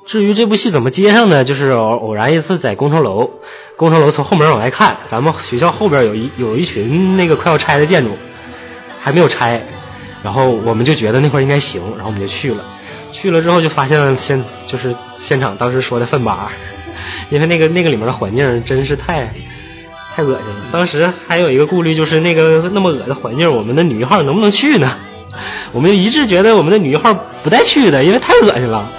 [0.06, 3.32] 至于这部戏怎么接上呢，就是偶偶然一次在工程楼，
[3.78, 8.18] 工程楼从后门往外看，咱们学校后边有一有一群那个快要拆的建筑，
[9.02, 9.62] 还没有拆。
[10.24, 12.64] 然后我们就觉得那块应该行，然后我们就去了。
[13.12, 16.52] 去了之后就发现现就是现场当时说的粪吧，
[17.30, 19.34] 因为那个那个里面的环境真是太
[20.16, 20.70] 太恶心了。
[20.72, 24.92] 当时还有一个顾虑就是那个那么恶的环境，我们的女一号能不能去呢？
[25.72, 28.92] 我们就一致觉得我们的女一号不带去的，因为太恶心了。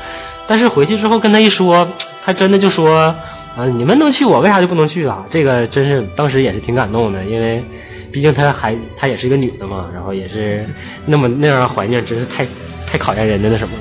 [0.47, 1.89] 但是回去之后跟他一说，
[2.25, 3.15] 他真的就说
[3.57, 5.25] 啊，你们能去，我为啥就不能去啊？
[5.31, 7.65] 这个真是当时也是挺感动的，因为。
[8.13, 10.69] 毕竟她还她也是一个女的嘛，然后也是
[11.07, 12.47] 那么那样的环境，真是太
[12.87, 13.75] 太考验人的那什么。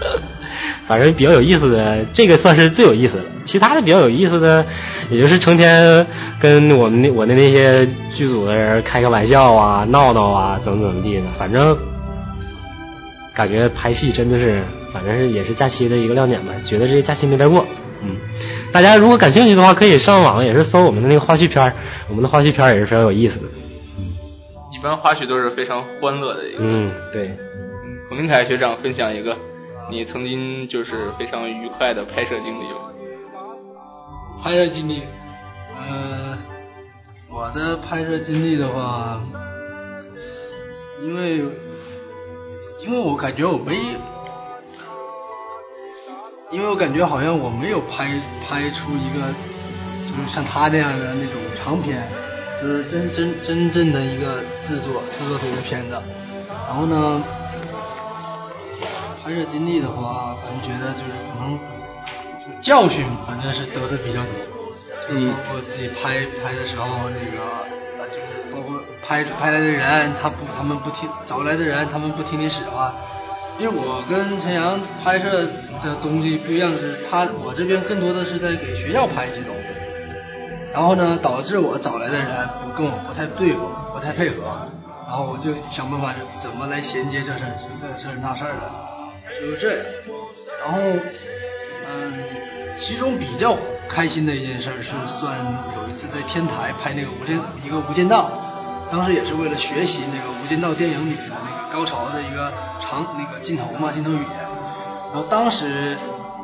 [0.86, 3.22] 反正比较有意思的，这个算是最有意思的。
[3.42, 4.66] 其他的比较有意思的，
[5.08, 6.06] 也就是成天
[6.38, 11.22] 跟我们那我的那些剧组的人开个玩笑啊、闹闹啊，怎么怎么地的。
[11.38, 11.74] 反正
[13.32, 14.62] 感觉拍戏真的是，
[14.94, 16.54] 反正是也是假期的一个亮点吧。
[16.64, 17.66] 觉得这个假期没白过，
[18.02, 18.16] 嗯。
[18.72, 21.74] 大家如果感兴趣的话，可以上网也是搜我们的那个花絮片
[22.08, 23.46] 我们的花絮片也是非常有意思的。
[24.72, 26.58] 一般花絮都是非常欢乐的一个。
[26.60, 27.36] 嗯，对。
[28.08, 29.36] 孔明凯学长分享一个
[29.90, 32.92] 你曾经就是非常愉快的拍摄经历吧。
[34.42, 35.02] 拍摄经历，
[35.76, 36.38] 嗯，
[37.30, 39.22] 我的拍摄经历的话，
[41.02, 41.38] 因为
[42.84, 43.76] 因为我感觉我没。
[46.54, 48.06] 因为我感觉好像我没有拍
[48.46, 49.26] 拍出一个
[50.06, 52.00] 就是像他那样的那种长片，
[52.62, 56.00] 就是真真真正的一个制作制作的一个片子。
[56.68, 57.20] 然后呢，
[59.24, 61.58] 拍摄经历的话，反正觉得就是可能
[62.60, 64.70] 教训反正是得的比较多，
[65.08, 67.42] 就是包括自己拍拍的时候那个
[67.98, 72.94] 呃，就是包括拍拍来的人他不他们不听找来的人他们不听你使唤。
[73.58, 75.42] 因为我跟陈阳拍摄
[75.82, 79.62] 的东西不一样，是他我这边更多的是在给学校拍一些东西，
[80.72, 82.26] 然后呢，导致我找来的人
[82.76, 84.42] 跟我不太对付，不太配合，
[85.06, 86.12] 然后我就想办法
[86.42, 88.72] 怎么来衔接这事儿这事儿那事儿的，
[89.38, 89.86] 就是这样。
[90.60, 90.80] 然后，
[91.88, 92.12] 嗯，
[92.74, 93.56] 其中比较
[93.88, 95.36] 开心的一件事是算
[95.76, 98.30] 有一次在天台拍那个无间一个无间道，
[98.90, 102.52] 当时也是为了学习那个无间道电影里的那个高潮的一个。
[102.86, 104.28] 长那个镜头嘛，镜头语言。
[105.12, 105.96] 然后当时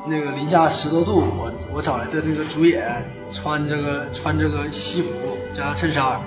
[0.07, 5.11] 那个零下十多度，我我找来的那个主演穿这个穿这个西服
[5.53, 6.18] 加衬衫，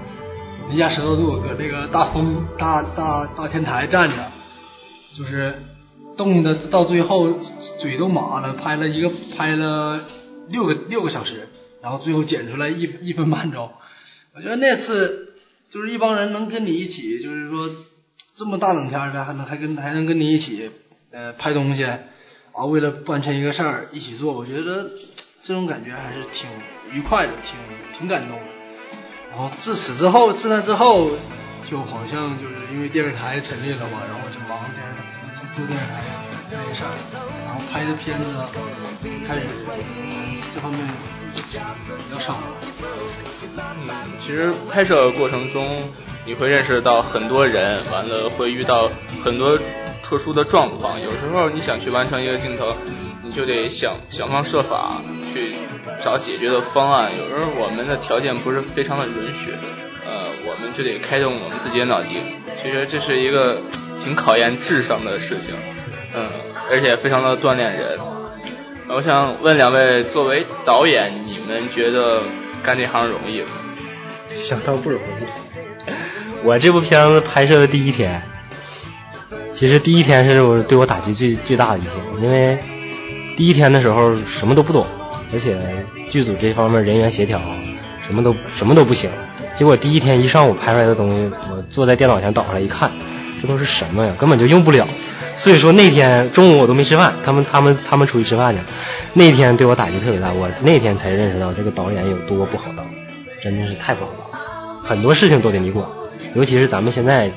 [0.69, 4.15] 零下十多度搁那个大风大大大天台站着，
[5.17, 5.55] 就是
[6.15, 7.33] 冻的到最后
[7.79, 9.99] 嘴都麻了，拍了一个拍了
[10.47, 11.49] 六个六个小时，
[11.81, 13.71] 然后最后剪出来一一分半钟。
[14.35, 15.33] 我觉得那次
[15.69, 17.67] 就是一帮人能跟你一起，就是说。
[18.35, 20.71] 这么大冷天的，还能还跟还能跟你一起
[21.11, 24.89] 呃拍东西，啊，为了完成一个事儿一起做，我觉得
[25.43, 26.49] 这种感觉还是挺
[26.91, 27.59] 愉快的，挺
[27.95, 28.45] 挺感动的。
[29.29, 31.11] 然后自此之后，自那之后，
[31.69, 35.05] 就好像就是因为电视台成立了嘛，然后就忙电视台，
[35.39, 36.01] 就做电视台
[36.49, 36.89] 这些事儿，
[37.45, 38.25] 然后拍的片子
[39.27, 39.41] 开始
[40.53, 40.81] 这方面
[41.35, 41.41] 比
[42.11, 42.39] 较少。
[43.55, 45.83] 嗯，其实拍摄过程中
[46.25, 48.89] 你会认识到很多人，完了会遇到
[49.23, 49.57] 很多
[50.01, 52.75] 特殊的状况，有时候你想去完成一个镜头，
[53.23, 55.01] 你就得想想方设法
[55.33, 55.53] 去。
[56.03, 59.51] 找解决的方案，有时候我们的条件不是非常的允许，
[60.05, 62.17] 呃，我们就得开动我们自己的脑筋。
[62.61, 63.57] 其实这是一个
[64.03, 65.53] 挺考验智商的事情，
[66.13, 66.27] 嗯，
[66.69, 67.97] 而且非常的锻炼人。
[68.89, 72.21] 我想问两位，作为导演，你们觉得
[72.63, 73.47] 干这行容易吗？
[74.35, 75.42] 相当不容易。
[76.43, 78.21] 我这部片子拍摄的第一天，
[79.53, 82.57] 其实第一天是我对我打击最最大的一天，因为
[83.37, 84.85] 第一天的时候什么都不懂。
[85.33, 85.57] 而且
[86.11, 87.41] 剧组这方面人员协调
[88.05, 89.09] 什么都什么都不行，
[89.55, 92.91] 结果第一天一上午拍出来的东西，我坐在电脑前导出来一看，
[93.41, 94.13] 这都是什么呀？
[94.19, 94.87] 根本就用不了。
[95.35, 98.65] 所以说那天中午我都没吃饭，他们他们他们出去吃饭去了。
[99.13, 102.85] 那天对我打击特别大，我那天才认识到这个导演有多不好当，
[103.41, 104.39] 真的是太不好当，
[104.81, 105.87] 很多事情都得你管，
[106.35, 107.31] 尤其是咱们现在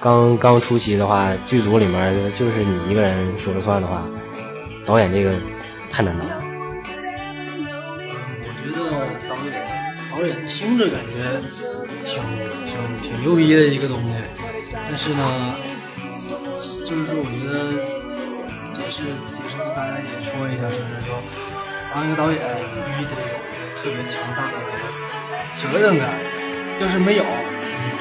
[0.00, 4.02] 刚刚初期的话，剧组里面就是你一个人说了算的话，
[4.86, 5.32] 导演这个
[5.90, 6.36] 太难当了。
[8.42, 8.80] 我觉得。
[9.28, 9.52] 导演
[10.12, 11.18] 导演听着感觉
[12.04, 12.22] 挺
[12.64, 14.14] 挺挺牛逼的一个东西，
[14.72, 15.56] 但是呢，
[16.86, 17.58] 就是说我觉得
[18.78, 21.18] 也是也是跟大家也说一下，就是说
[21.92, 23.50] 当一个导演必须得有一个
[23.82, 24.54] 特别强大的
[25.56, 26.06] 责任感，
[26.80, 27.24] 要是没有，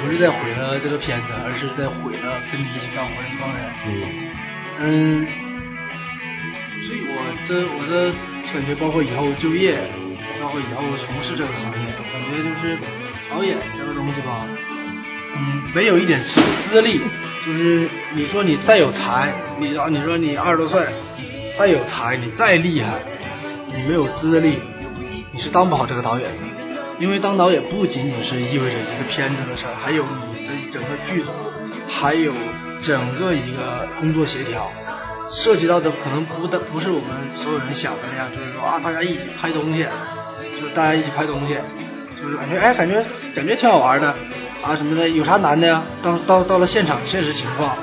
[0.01, 3.63] 不是在毁了这个片子，而是在毁了跟你一起干活的一帮人。
[4.79, 5.27] 嗯，
[6.83, 7.15] 所以我
[7.47, 8.11] 的我的
[8.53, 9.77] 感觉，包括以后就业，
[10.41, 11.83] 包括以后从事这个行业。
[12.11, 12.77] 感觉就是
[13.29, 14.45] 导演这个东西吧，
[15.35, 16.99] 嗯，没有一点资资历，
[17.45, 20.85] 就是你说你再有才，你啊，你说你二十多岁，
[21.57, 22.99] 再有才，你再厉害，
[23.67, 24.53] 你没有资历，
[25.31, 26.52] 你是当不好这个导演的。
[27.03, 30.05] 因为当导演不仅仅是意味着一个片子的事儿，还有
[30.37, 31.31] 你的整个剧组，
[31.89, 32.31] 还有
[32.79, 34.71] 整个一个工作协调，
[35.29, 39.85] 涉及到的可能不的不是我们所有人想的那样，就是说啊，大家一起拍东西，
[40.57, 41.57] 就是大家一起拍东西。
[42.21, 43.03] 就是感觉哎，感觉
[43.35, 44.15] 感觉挺好玩的
[44.61, 45.83] 啊什么的，有啥难的呀？
[46.01, 47.75] 到到到了现场现实情况，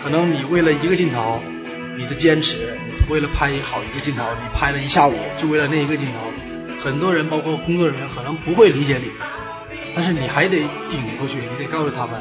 [0.00, 1.42] 可能你为了一个镜头，
[1.98, 6.30] 你的坚持，为了拍好一个镜头，你拍了一下午，就为了那一个镜头。
[6.82, 9.10] 很多人包括工作人员可能不会理解你，
[9.94, 10.58] 但是你还得
[10.88, 12.20] 顶过去，你得告诉他们，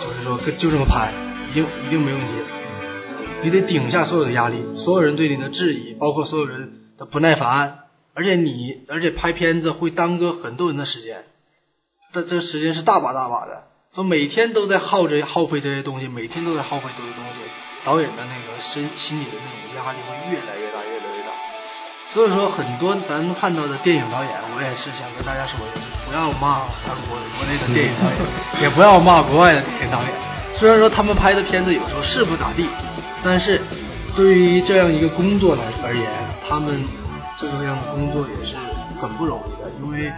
[0.00, 1.12] 就是说就这么拍，
[1.50, 2.32] 一定一定没问题。
[3.42, 7.84] 你得顶下所有的压力，所有人对你的质疑，包括所有人的不耐烦。
[8.14, 11.24] 而且你，而且拍片子会耽搁很多人的时间，
[12.12, 17.38] 这这时间是大把大把的，说每天都在耗着耗费这些东西，每天都在耗费这些东西，
[17.84, 20.67] 导演的那个身心里的那种压力会越来越，
[22.12, 25.58] 所以说，很多咱们看到的电影导演，我也是想跟大家说，
[26.06, 30.10] 不要骂咱国国内的电影导演，也不要骂国外的电影导演。
[30.56, 32.66] 虽然说他们拍的片子有时候是不咋地，
[33.22, 33.60] 但是
[34.16, 36.04] 对于这样一个工作来而言，
[36.48, 36.82] 他们。
[37.40, 38.56] 这个样的工作也是
[39.00, 40.12] 很不容易的，因为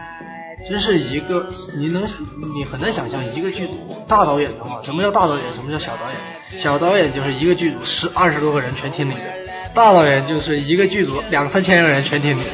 [0.66, 2.08] 真是一个你能
[2.54, 6.58] 你很难想象一个剧组大导演的话，什么叫大导演，什么叫小导演？
[6.58, 9.20] 小导演就是一个剧组十二十多个人全听你的，
[9.74, 12.50] 大导演就是一个剧组两三千个人全听你的。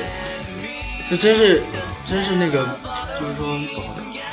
[1.09, 1.63] 这真是
[2.05, 2.79] 真是那个，
[3.21, 3.59] 就是说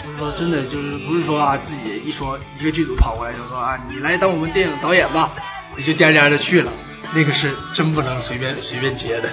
[0.03, 5.31] 就是说真的就是不是说啊自己一说一个剧组跑过来就说啊你来当我们电影导演吧，
[5.75, 6.71] 你就颠颠的去了，
[7.13, 9.29] 那个是真不能随便随便接的。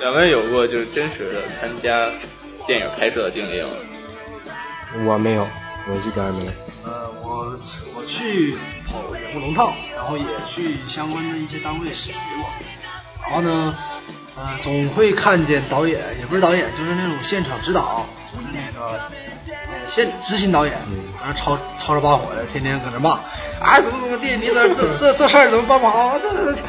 [0.00, 2.08] 两位有过就是真实的参加
[2.66, 3.68] 电影拍摄的经历吗？
[5.04, 5.46] 我没有，
[5.86, 6.52] 我一点也没有。
[6.84, 7.58] 呃，我
[7.94, 8.56] 我去
[8.92, 12.50] 跑演过龙套，然后也去相关的一些单位实习过。
[13.22, 13.74] 然后呢，
[14.36, 19.00] 呃，总会看见导演，也不是导演，就是那种现场指导，就是那个
[19.86, 20.74] 现执行导演，
[21.20, 23.20] 在那吵吵着把火的，天天搁那骂，
[23.60, 26.18] 啊，怎么怎么地，你这这这这事儿怎么办不好？
[26.18, 26.60] 这这。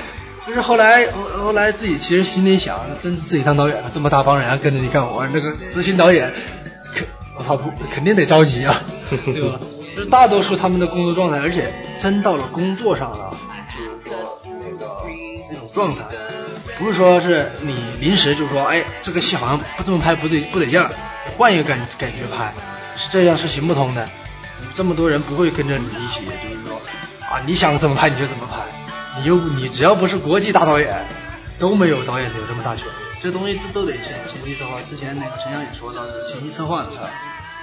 [0.47, 6.33] 就是后来后后来自己其实心里想，真自己当导演了，这么大帮人跟着你干活，那个执行导演，
[6.95, 7.05] 肯
[7.35, 9.59] 我操不肯定得着急啊， 对吧？
[9.95, 13.37] 就是大多数他们的工作状态，而且真到了工作上了，
[13.69, 15.05] 就是说那个
[15.49, 16.05] 这种状态，
[16.77, 20.89] 不是说是你临时就说，哎，这个戏好像不这么拍不对不得劲儿，
[21.37, 22.53] 换一个感感觉拍，
[22.95, 24.07] 是这样是行不通的。
[24.73, 26.75] 这么多人不会跟着你一起，就是说
[27.27, 28.57] 啊，你想怎么拍你就怎么拍。
[29.19, 31.05] 你又你只要不是国际大导演，
[31.59, 32.91] 都没有导演有这么大权力。
[33.19, 34.81] 这东西都都得前前期策划。
[34.85, 37.09] 之前那个陈翔也说到，就是前期策划的事儿，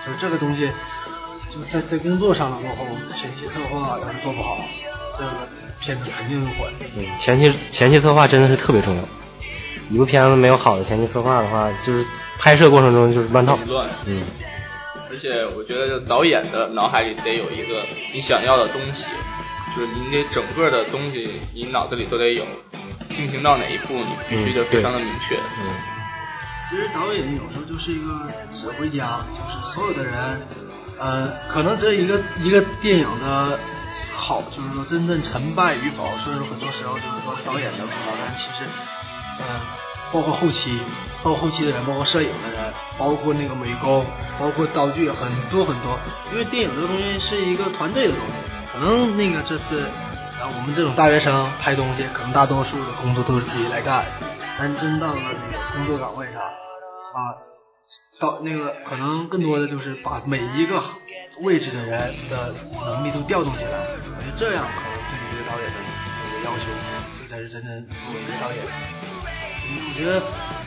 [0.05, 0.71] 就是这个东西，
[1.59, 2.87] 就在在工作上了过后，
[3.17, 4.59] 前期策划要是做不好，
[5.19, 5.31] 这个
[5.81, 6.73] 片子肯定毁。
[6.97, 9.03] 嗯，前期前期策划真的是特别重要。
[9.91, 12.07] 一部片子没有好的前期策划的话，就是
[12.39, 13.59] 拍摄过程中就是乱套。
[13.67, 13.89] 乱。
[14.05, 14.23] 嗯。
[15.11, 19.07] 而且我觉得，导演的脑海里得有一个你想要的东西，
[19.75, 22.45] 就是你得整个的东西，你脑子里都得有。
[23.11, 25.35] 进行到哪一步，你必须得非常的明确。
[25.35, 25.75] 嗯。
[26.69, 30.15] 其实导演有时候就是一个指挥家，就是所有的人，
[30.99, 33.59] 呃，可能这一个一个电影的
[34.15, 38.65] 好，就是说真正成败与否，所以说很多时候就是说导演的功劳，但其实，
[39.39, 39.45] 嗯，
[40.13, 40.79] 包括后期，
[41.23, 44.05] 包括后期的人，包括摄影的人，包括那个美工，
[44.39, 45.99] 包括道具，很多很多。
[46.33, 48.35] 因为电影这个东西是一个团队的东西，
[48.73, 49.89] 可能那个这次。
[50.39, 54.05] 然后我们这种大学生拍东西，可能大多数的工作都是自己来干，
[54.57, 57.35] 但真到了那个工作岗位上，啊，
[58.19, 60.83] 到那个可能更多的就是把每一个
[61.41, 62.55] 位置的人的
[62.85, 66.67] 能力都调动起来，我觉得这样可能对于一个导演的那个要求，
[67.15, 68.59] 这才是真正作为一个导演。
[69.71, 70.23] 我觉得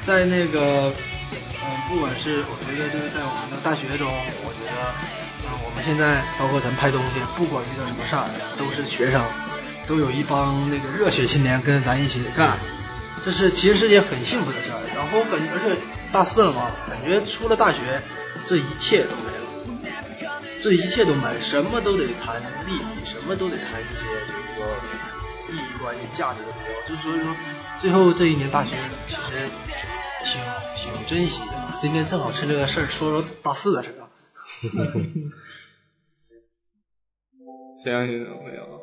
[0.06, 0.94] 在那个，
[1.34, 4.08] 嗯，不管是我觉得就是在我们的大学中，
[4.46, 4.94] 我觉得，
[5.44, 9.22] 嗯，我们现在包括咱拍东西，不管遇到什么事儿，都是学生。
[9.88, 12.58] 都有一帮那个热血青年跟着咱一起干，
[13.26, 14.80] 这是其实是件很幸福的事儿。
[14.96, 15.76] 然后我感觉，而且
[16.12, 18.02] 大四了嘛，感觉出了大学，
[18.46, 20.32] 这一切都没了，
[20.62, 24.76] 这一切都没了，什么都得谈利益，什么都得谈一些就是说
[25.50, 26.74] 利益关系、价值的比较。
[26.88, 27.36] 就所以说，
[27.80, 28.76] 最后这一年大学
[29.08, 29.22] 其实
[30.24, 30.42] 挺
[30.76, 31.54] 挺珍惜的。
[31.80, 34.08] 今天正好趁这个事儿说说大四的事儿。
[37.84, 38.82] 相信没有。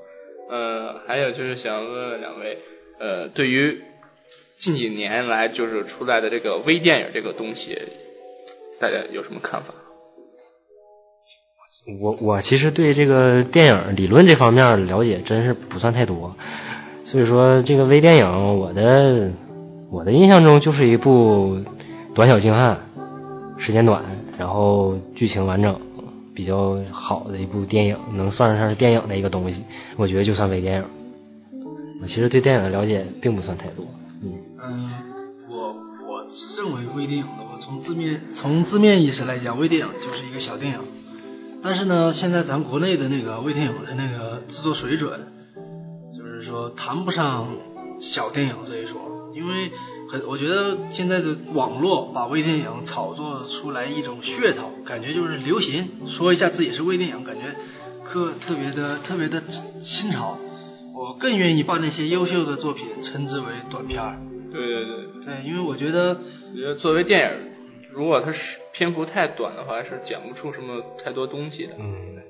[0.51, 2.59] 呃，还有就是想问问两位，
[2.99, 3.85] 呃，对于
[4.59, 7.79] 近几年来就是出来的这个微电影这个东西，
[8.81, 9.73] 大家有什么看法？
[12.01, 16.37] 我我其实对这个电影理论这方面了解真是不算太多，
[17.05, 19.31] 所以说这个微电影，我的
[19.91, 21.63] 我的印象中就是一部
[22.15, 22.81] 短小精悍，
[23.59, 24.05] 时间短，
[24.39, 25.81] 然后剧情完整。
[26.35, 29.65] 比较好的一部电影，能算得上是电影的一个东西，
[29.97, 30.85] 我觉得就算微电影。
[32.01, 33.85] 我其实对电影的了解并不算太多。
[34.69, 34.91] 嗯，
[35.49, 40.79] 我我认为微电影的话，从字面从字面意思来讲，微电影就是一个小电影。
[41.63, 45.27] 但是呢，现在咱国内的那个微电影的那个制作水准，
[46.17, 47.49] 就是说谈不上
[47.99, 49.73] 小电影这一说，因为。
[50.11, 57.55] 很，我觉得现在的网络把微电影炒作出来一种噱头，感觉就是流行，说一下自己是微电影，感觉
[58.11, 59.43] 特特别的特别的
[59.83, 60.39] 新潮。
[60.95, 64.19] 我更愿意把那些优秀的作品称之为短片儿。
[64.53, 66.21] 对对对，对，因为我觉得，
[66.53, 67.51] 我觉得作为电影，
[67.93, 71.75] 如果它是篇幅太短的话，是讲不出什么太多东西的。
[71.79, 72.23] 嗯，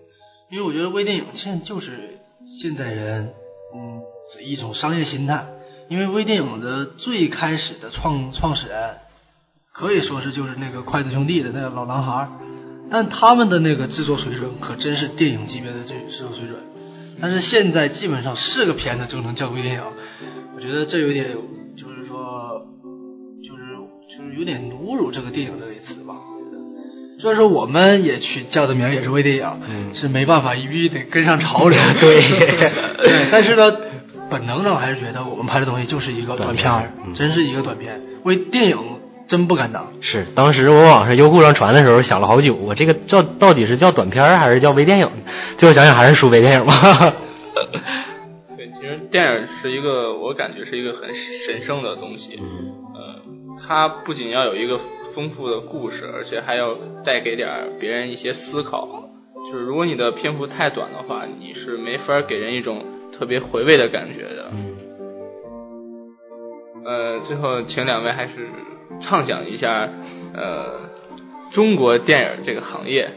[0.50, 3.34] 因为我觉得微电影现在就是现代人，
[3.74, 4.02] 嗯，
[4.42, 5.46] 一种商业心态。
[5.88, 8.96] 因为微电影的最开始的创创始人，
[9.72, 12.28] 可以说是就是那个筷子兄弟的那个老男孩，
[12.90, 16.60] 但他们的那个制作水准可真是电影级别的制制作水准。
[17.22, 19.82] 但是现在基本上是个片子就能叫微电影，
[20.54, 21.38] 我觉得这有点
[24.38, 26.14] 有点侮辱这个电影这个词吧。
[27.20, 29.44] 虽然说我们也去叫的名也是微电影，
[29.94, 31.78] 是没办法，必须得跟上潮流。
[32.00, 32.20] 对，
[33.02, 33.76] 对，但是呢。
[34.30, 38.76] 本能上还是觉得我们拍的东西就是一个短片儿，真是一个短片，微电影
[39.26, 39.94] 真不敢当。
[40.02, 45.08] 是，当时我往上优酷上传的时候想了好久，我这个叫到底是叫短片还是叫微电影？
[45.56, 46.74] 最后想想还是输微电影吧。
[48.54, 52.38] 对，其实电影是一个，我感觉是一个很神圣的东西。
[52.38, 52.87] 嗯。
[53.68, 54.78] 呃，它不仅要有一个
[55.14, 59.10] 丰富的故事，而且还要带给点别人一些思考。
[59.50, 62.84] 就是如果你的篇幅太短的话，你是没法给人一种。
[63.10, 64.52] 特别回味的感觉的，
[66.84, 68.46] 呃，最后请两位还是
[69.00, 69.88] 畅想一下，
[70.34, 70.82] 呃，
[71.50, 73.10] 中国电影这个行业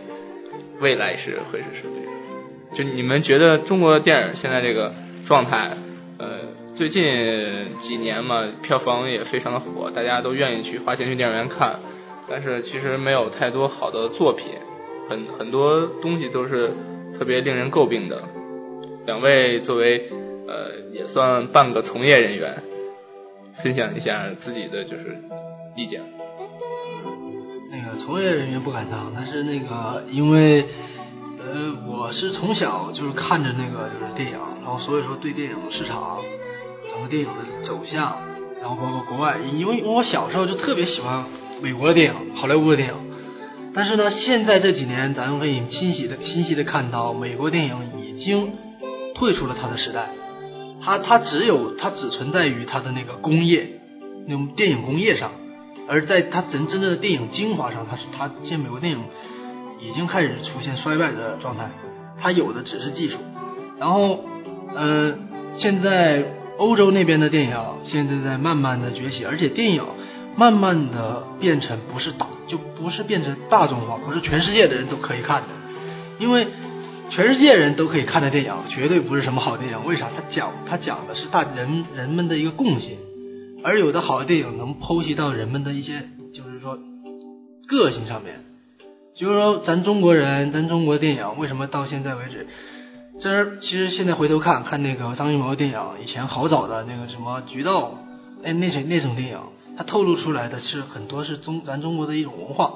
[0.80, 2.12] 未来是会是什么样？
[2.74, 4.91] 就你们觉得中国电影现在这个
[5.24, 5.70] 状态，
[6.18, 6.39] 呃，
[6.74, 11.80] 最近几年嘛，票房也非常的火，大家都愿意去花钱去电影院看，
[12.30, 14.54] 但是其实没有太多好的作品，
[15.10, 16.74] 很很多东西都是
[17.18, 18.24] 特别令人诟病的。
[19.06, 20.10] 两位作为
[20.48, 22.64] 呃也算半个从业人员，
[23.56, 25.22] 分享一下自己的就是
[25.76, 26.02] 意见。
[27.72, 30.66] 那个从业人员不敢当，但是那个因为
[31.40, 36.20] 呃我是从小就是看着那个就是电影，然后所以说对电影市场
[36.92, 38.18] 整个电影的走向，
[38.60, 41.24] 然后包括国外，因为因为我小时候就特别喜欢
[41.62, 42.96] 美国的电影，好莱坞的电影。
[43.74, 48.54] 但是呢，现在这几年咱们可以清晰的清晰的看到，美国电影已经
[49.16, 50.10] 退出了它的时代，
[50.84, 53.80] 它它只有它只存在于它的那个工业，
[54.28, 55.32] 那种电影工业上，
[55.88, 59.02] 而在它真真正的电影精华上，它是它现在美国电影
[59.80, 61.72] 已经开始出现衰败的状态，
[62.20, 63.20] 它有的只是技术，
[63.80, 64.26] 然后
[64.76, 66.26] 嗯，现在
[66.62, 69.84] 欧洲那边的电影现在在慢慢的崛起，而且电影。
[70.34, 75.49] 慢慢的变成不是大，就不是变成大众化，不是全世界的人都可以看的，
[76.20, 76.47] 因为
[77.09, 79.86] 全世界人都可以看的电影，绝对不是什么好电影。
[79.86, 80.07] 为啥？
[80.16, 82.97] 它讲它讲的是大人人们的一个共性，
[83.62, 86.80] 而有的好的电影能剖析到人们的一些，就是说
[87.68, 88.45] 个性上面。
[89.14, 92.47] 就是说，咱中国人，咱中国电影为什么到现在为止，
[93.22, 98.00] 这其实现在回头看看那个张艺谋的电影，以前好早的那个什么《菊道》，
[98.44, 99.40] 哎，那种那种电影。
[99.78, 102.74] 它透露出来的是很多是中咱中国的一种文化，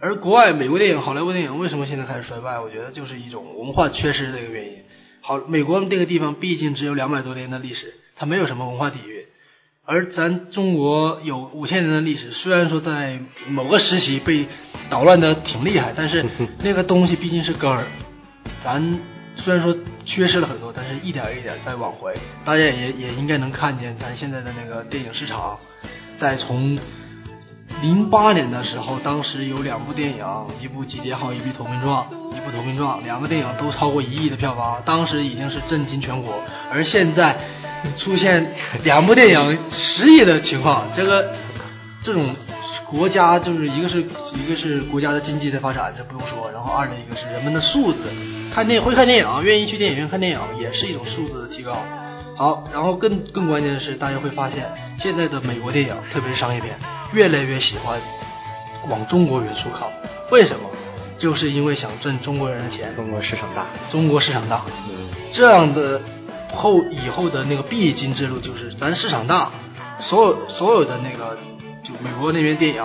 [0.00, 2.58] 而国外美国电影、好莱坞电影为什么现在开始衰败？
[2.58, 4.78] 我觉得就是一种文化缺失的一个原因。
[5.20, 9.26] 好，美国这个地方毕竟只有两百多年的历史，它没有什么文化底蕴，
[9.84, 14.46] 而咱中国有五千年的历史，虽然说在某个时期被
[14.88, 16.24] 捣乱的挺厉害，但是
[16.62, 17.84] 那个东西毕竟是根儿。
[18.62, 19.00] 咱
[19.36, 22.16] 虽然说缺失了很多，但是一点一点在挽回。
[22.44, 25.58] 大家也也应该能看见咱现在的那个电影市场。
[26.16, 26.78] 在从
[27.82, 30.24] 零八年的时候，当时有两部电影，
[30.62, 36.42] 一部《集结号》，一部《投名状》，一部《投名状》，两个电影都超过一亿的票房，当时已经是震惊全国。
[36.72, 37.36] 而现在
[37.98, 41.34] 出现两部电影十亿的情况，这个
[42.00, 42.34] 这种
[42.88, 47.98] 国家就是一个是一个是国家的经济在发展，这不用说，然后二的一个是人们的素质，
[48.56, 51.76] 看电影会看电影，愿意去电影院看电影，也是一种素质的提高。
[52.38, 54.64] 好，然后更更关键的是，大家会发现
[54.98, 56.78] 现在的美国电影，特别是商业片，
[57.12, 58.00] 越来越喜欢
[58.88, 59.92] 往中国元素靠。
[60.30, 60.70] 为什么？
[61.18, 62.96] 就是因为想挣中国人的钱。
[62.96, 63.66] 中国市场大。
[63.90, 64.62] 中国市场大。
[64.88, 65.06] 嗯。
[65.34, 66.00] 这样的
[66.54, 69.50] 后以后的那个必经之路就是，咱市场大，
[70.00, 71.36] 所有所有的那个
[71.84, 72.82] 就美国那边电影，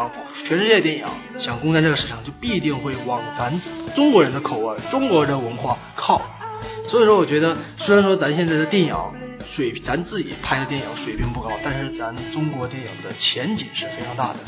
[0.51, 1.05] 全世界电影
[1.39, 3.61] 想攻占这个市场，就必定会往咱
[3.95, 6.21] 中国人的口味、中国人的文化靠。
[6.89, 8.93] 所以说，我觉得虽然说咱现在的电影。
[9.47, 14.39] 水咱自己拍的电影水平不高，但是咱中国电影的前景是非常大的，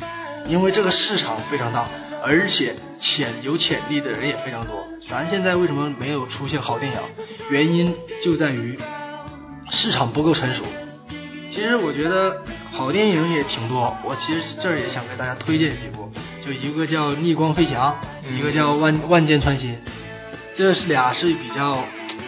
[0.48, 1.88] 因为这个市场非常大，
[2.22, 4.86] 而且潜有潜力的人也非常多。
[5.10, 6.98] 咱现在为什么没有出现好电影？
[7.50, 8.78] 原因就在于
[9.72, 10.64] 市场不够成熟。
[11.50, 12.44] 其实我觉得
[12.74, 16.12] 好电影也挺多，我其实这儿也想给大家推荐几部，
[16.46, 17.96] 就一个叫《逆光飞翔》，
[18.36, 19.74] 一个叫《万万箭穿心》，
[20.54, 21.80] 这是俩是比较。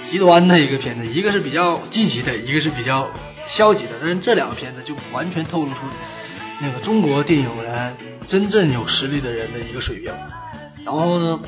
[0.06, 3.10] 极端的一个片子，一个是比较积极的，一个是比较
[3.48, 3.94] 消极的。
[4.00, 5.80] 但是这两个片子就完全透露出
[6.62, 10.14] 那个中国电影人真正有实力的人的一个水平。
[10.86, 11.40] 然后呢，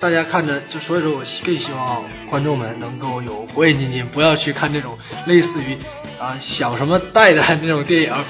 [0.00, 4.96] 大家看着就所以说，我更希望观众们能够有火眼金睛，不要去看那种
[5.26, 5.76] 类似于
[6.18, 8.24] 啊小什么带的那种电影啊，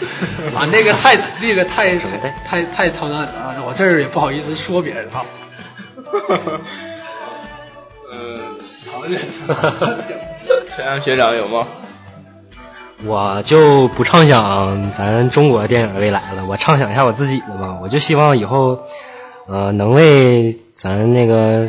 [0.72, 1.96] 那个太 那个太
[2.46, 3.62] 太太操蛋了啊！
[3.64, 5.24] 我这儿也不好意思说别人哈。
[10.68, 11.66] 陈阳学长有吗？
[13.04, 17.78] 我就不畅想咱中国电影未来了，我畅想一下我自己的吧。
[17.80, 18.80] 我就希望以后，
[19.48, 21.68] 呃，能为咱那个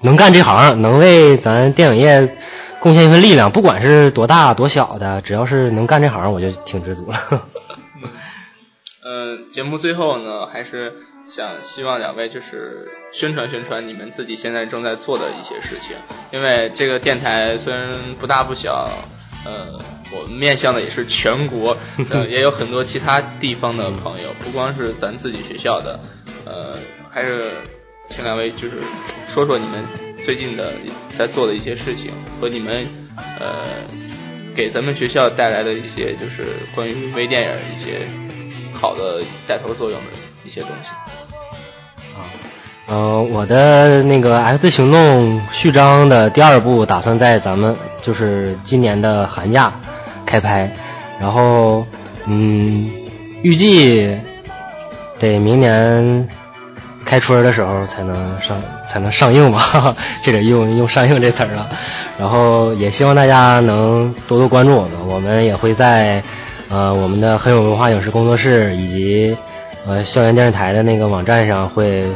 [0.00, 2.36] 能干这行，能为咱电影业
[2.80, 7.46] 贡献一份力量，不管是多大多小的，只要是能干这行，我就挺知足了。
[9.04, 10.92] 嗯， 节目最后呢，还是。
[11.24, 15.96] 想希望两位就是宣传宣传你们自己现在正在做的一些事情，
[16.32, 18.90] 因为这个电台虽然不大不小，
[19.44, 19.78] 呃，
[20.12, 21.76] 我们面向的也是全国，
[22.28, 26.00] 也有很多其他地方的朋友，不光是咱自己学校的，
[26.44, 26.76] 呃，
[27.08, 27.52] 还是
[28.14, 28.72] 请两位就是
[29.26, 29.82] 说说你们
[30.24, 30.74] 最近的
[31.16, 32.10] 在做的一些事情
[32.40, 32.86] 和你们
[33.16, 33.64] 呃
[34.54, 36.44] 给咱们学校带来的一些就是
[36.74, 38.00] 关于微电影一些
[38.74, 40.06] 好的带头作用的
[40.44, 40.90] 一些东西。
[42.88, 49.72] 嗯，我的那个《X 行动》序章的第二部打算在咱们就是今年的寒假
[50.26, 50.70] 开拍，
[51.18, 51.86] 然后
[52.26, 52.90] 嗯，
[53.42, 54.18] 预计
[55.18, 56.28] 得明年
[57.12, 59.94] 开春的时候才能上才能上映吧，
[60.24, 61.68] 这得用用上映这词儿了。
[62.18, 66.22] 然后也希望大家能多多关注我们，我们也会在
[66.70, 69.36] 呃我们的很有文化影视工作室以及
[69.86, 72.10] 呃校园电视台的那个网站上会。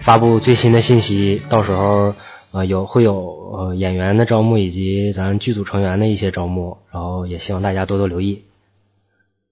[0.00, 2.14] 发布最新的信息，到时候
[2.52, 3.14] 呃有会有
[3.52, 8.44] 呃演员的招募以及咱剧组成员的一些招募，然后也希望大家多多留意。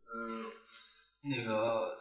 [0.08, 0.46] 嗯，
[1.28, 1.96] 那个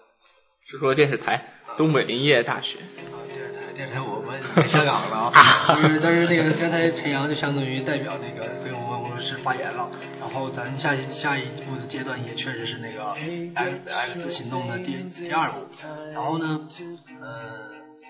[0.72, 1.43] 就说电视台，
[1.78, 2.80] 东北林业大学。
[2.80, 13.14] 啊，电视台，电视台我们回香港了啊， 就是但是那个刚才陈阳就相当于代表那个给我们工作室发言了，然后咱下一下一步的阶段也确实是那个
[13.56, 15.66] X X 行动的第第二步，
[16.14, 17.20] 然后呢，嗯、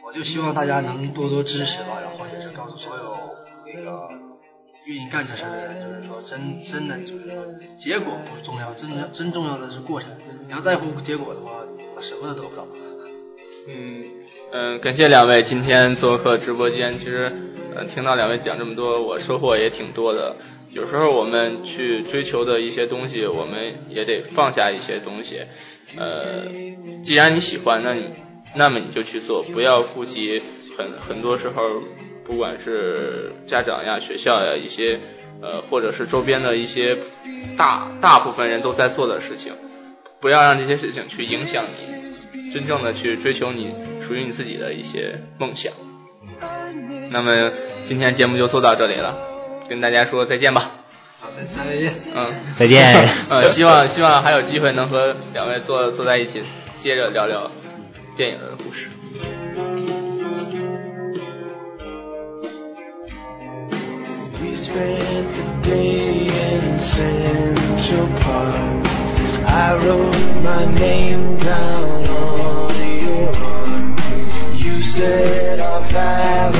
[0.06, 3.18] 我就希望大家能多多支持吧，然后也是告诉所有
[3.74, 4.10] 那个
[4.86, 7.46] 愿意干这事的人，就是说真真的就是说
[7.78, 10.10] 结果不重要，真正真重要的是过程，
[10.46, 11.52] 你要在乎结果的话，
[12.02, 12.68] 什么都得不到。
[13.68, 14.04] 嗯
[14.52, 17.00] 嗯，感谢两位今天做客直播间。
[17.00, 17.32] 其实，
[17.76, 20.36] 嗯，听到两位讲这么多，我收获也挺多的。
[20.70, 25.42] 有时候我们去追求的一些东西，我们也得放下一些东西。
[25.98, 26.46] 呃，
[27.02, 28.10] 既然你喜欢，那你
[28.56, 30.42] 那么你就去做，不要顾及
[30.78, 31.64] 很很多时候，
[32.26, 35.00] 不管是家长呀、学校呀一些
[35.42, 36.98] 呃，或者是周边的一些
[37.58, 39.54] 大大部分人都在做的事情，
[40.22, 42.05] 不要让这些事情去影响你
[42.56, 45.74] 真正的去追求你属于你自己的一些梦想。
[47.12, 47.52] 那么
[47.84, 49.18] 今天节目就做到这里了，
[49.68, 50.72] 跟大家说再见吧。
[51.20, 51.92] 好，再再见。
[52.16, 53.10] 嗯，再见。
[53.28, 56.44] 呃，希望希望还有机会能和两位坐坐在一起，
[56.78, 57.52] 接着聊聊
[58.16, 58.88] 电影的故事。
[64.40, 68.88] We spent the day in Central Park.
[69.46, 71.85] I wrote my name down
[74.96, 76.55] set on fire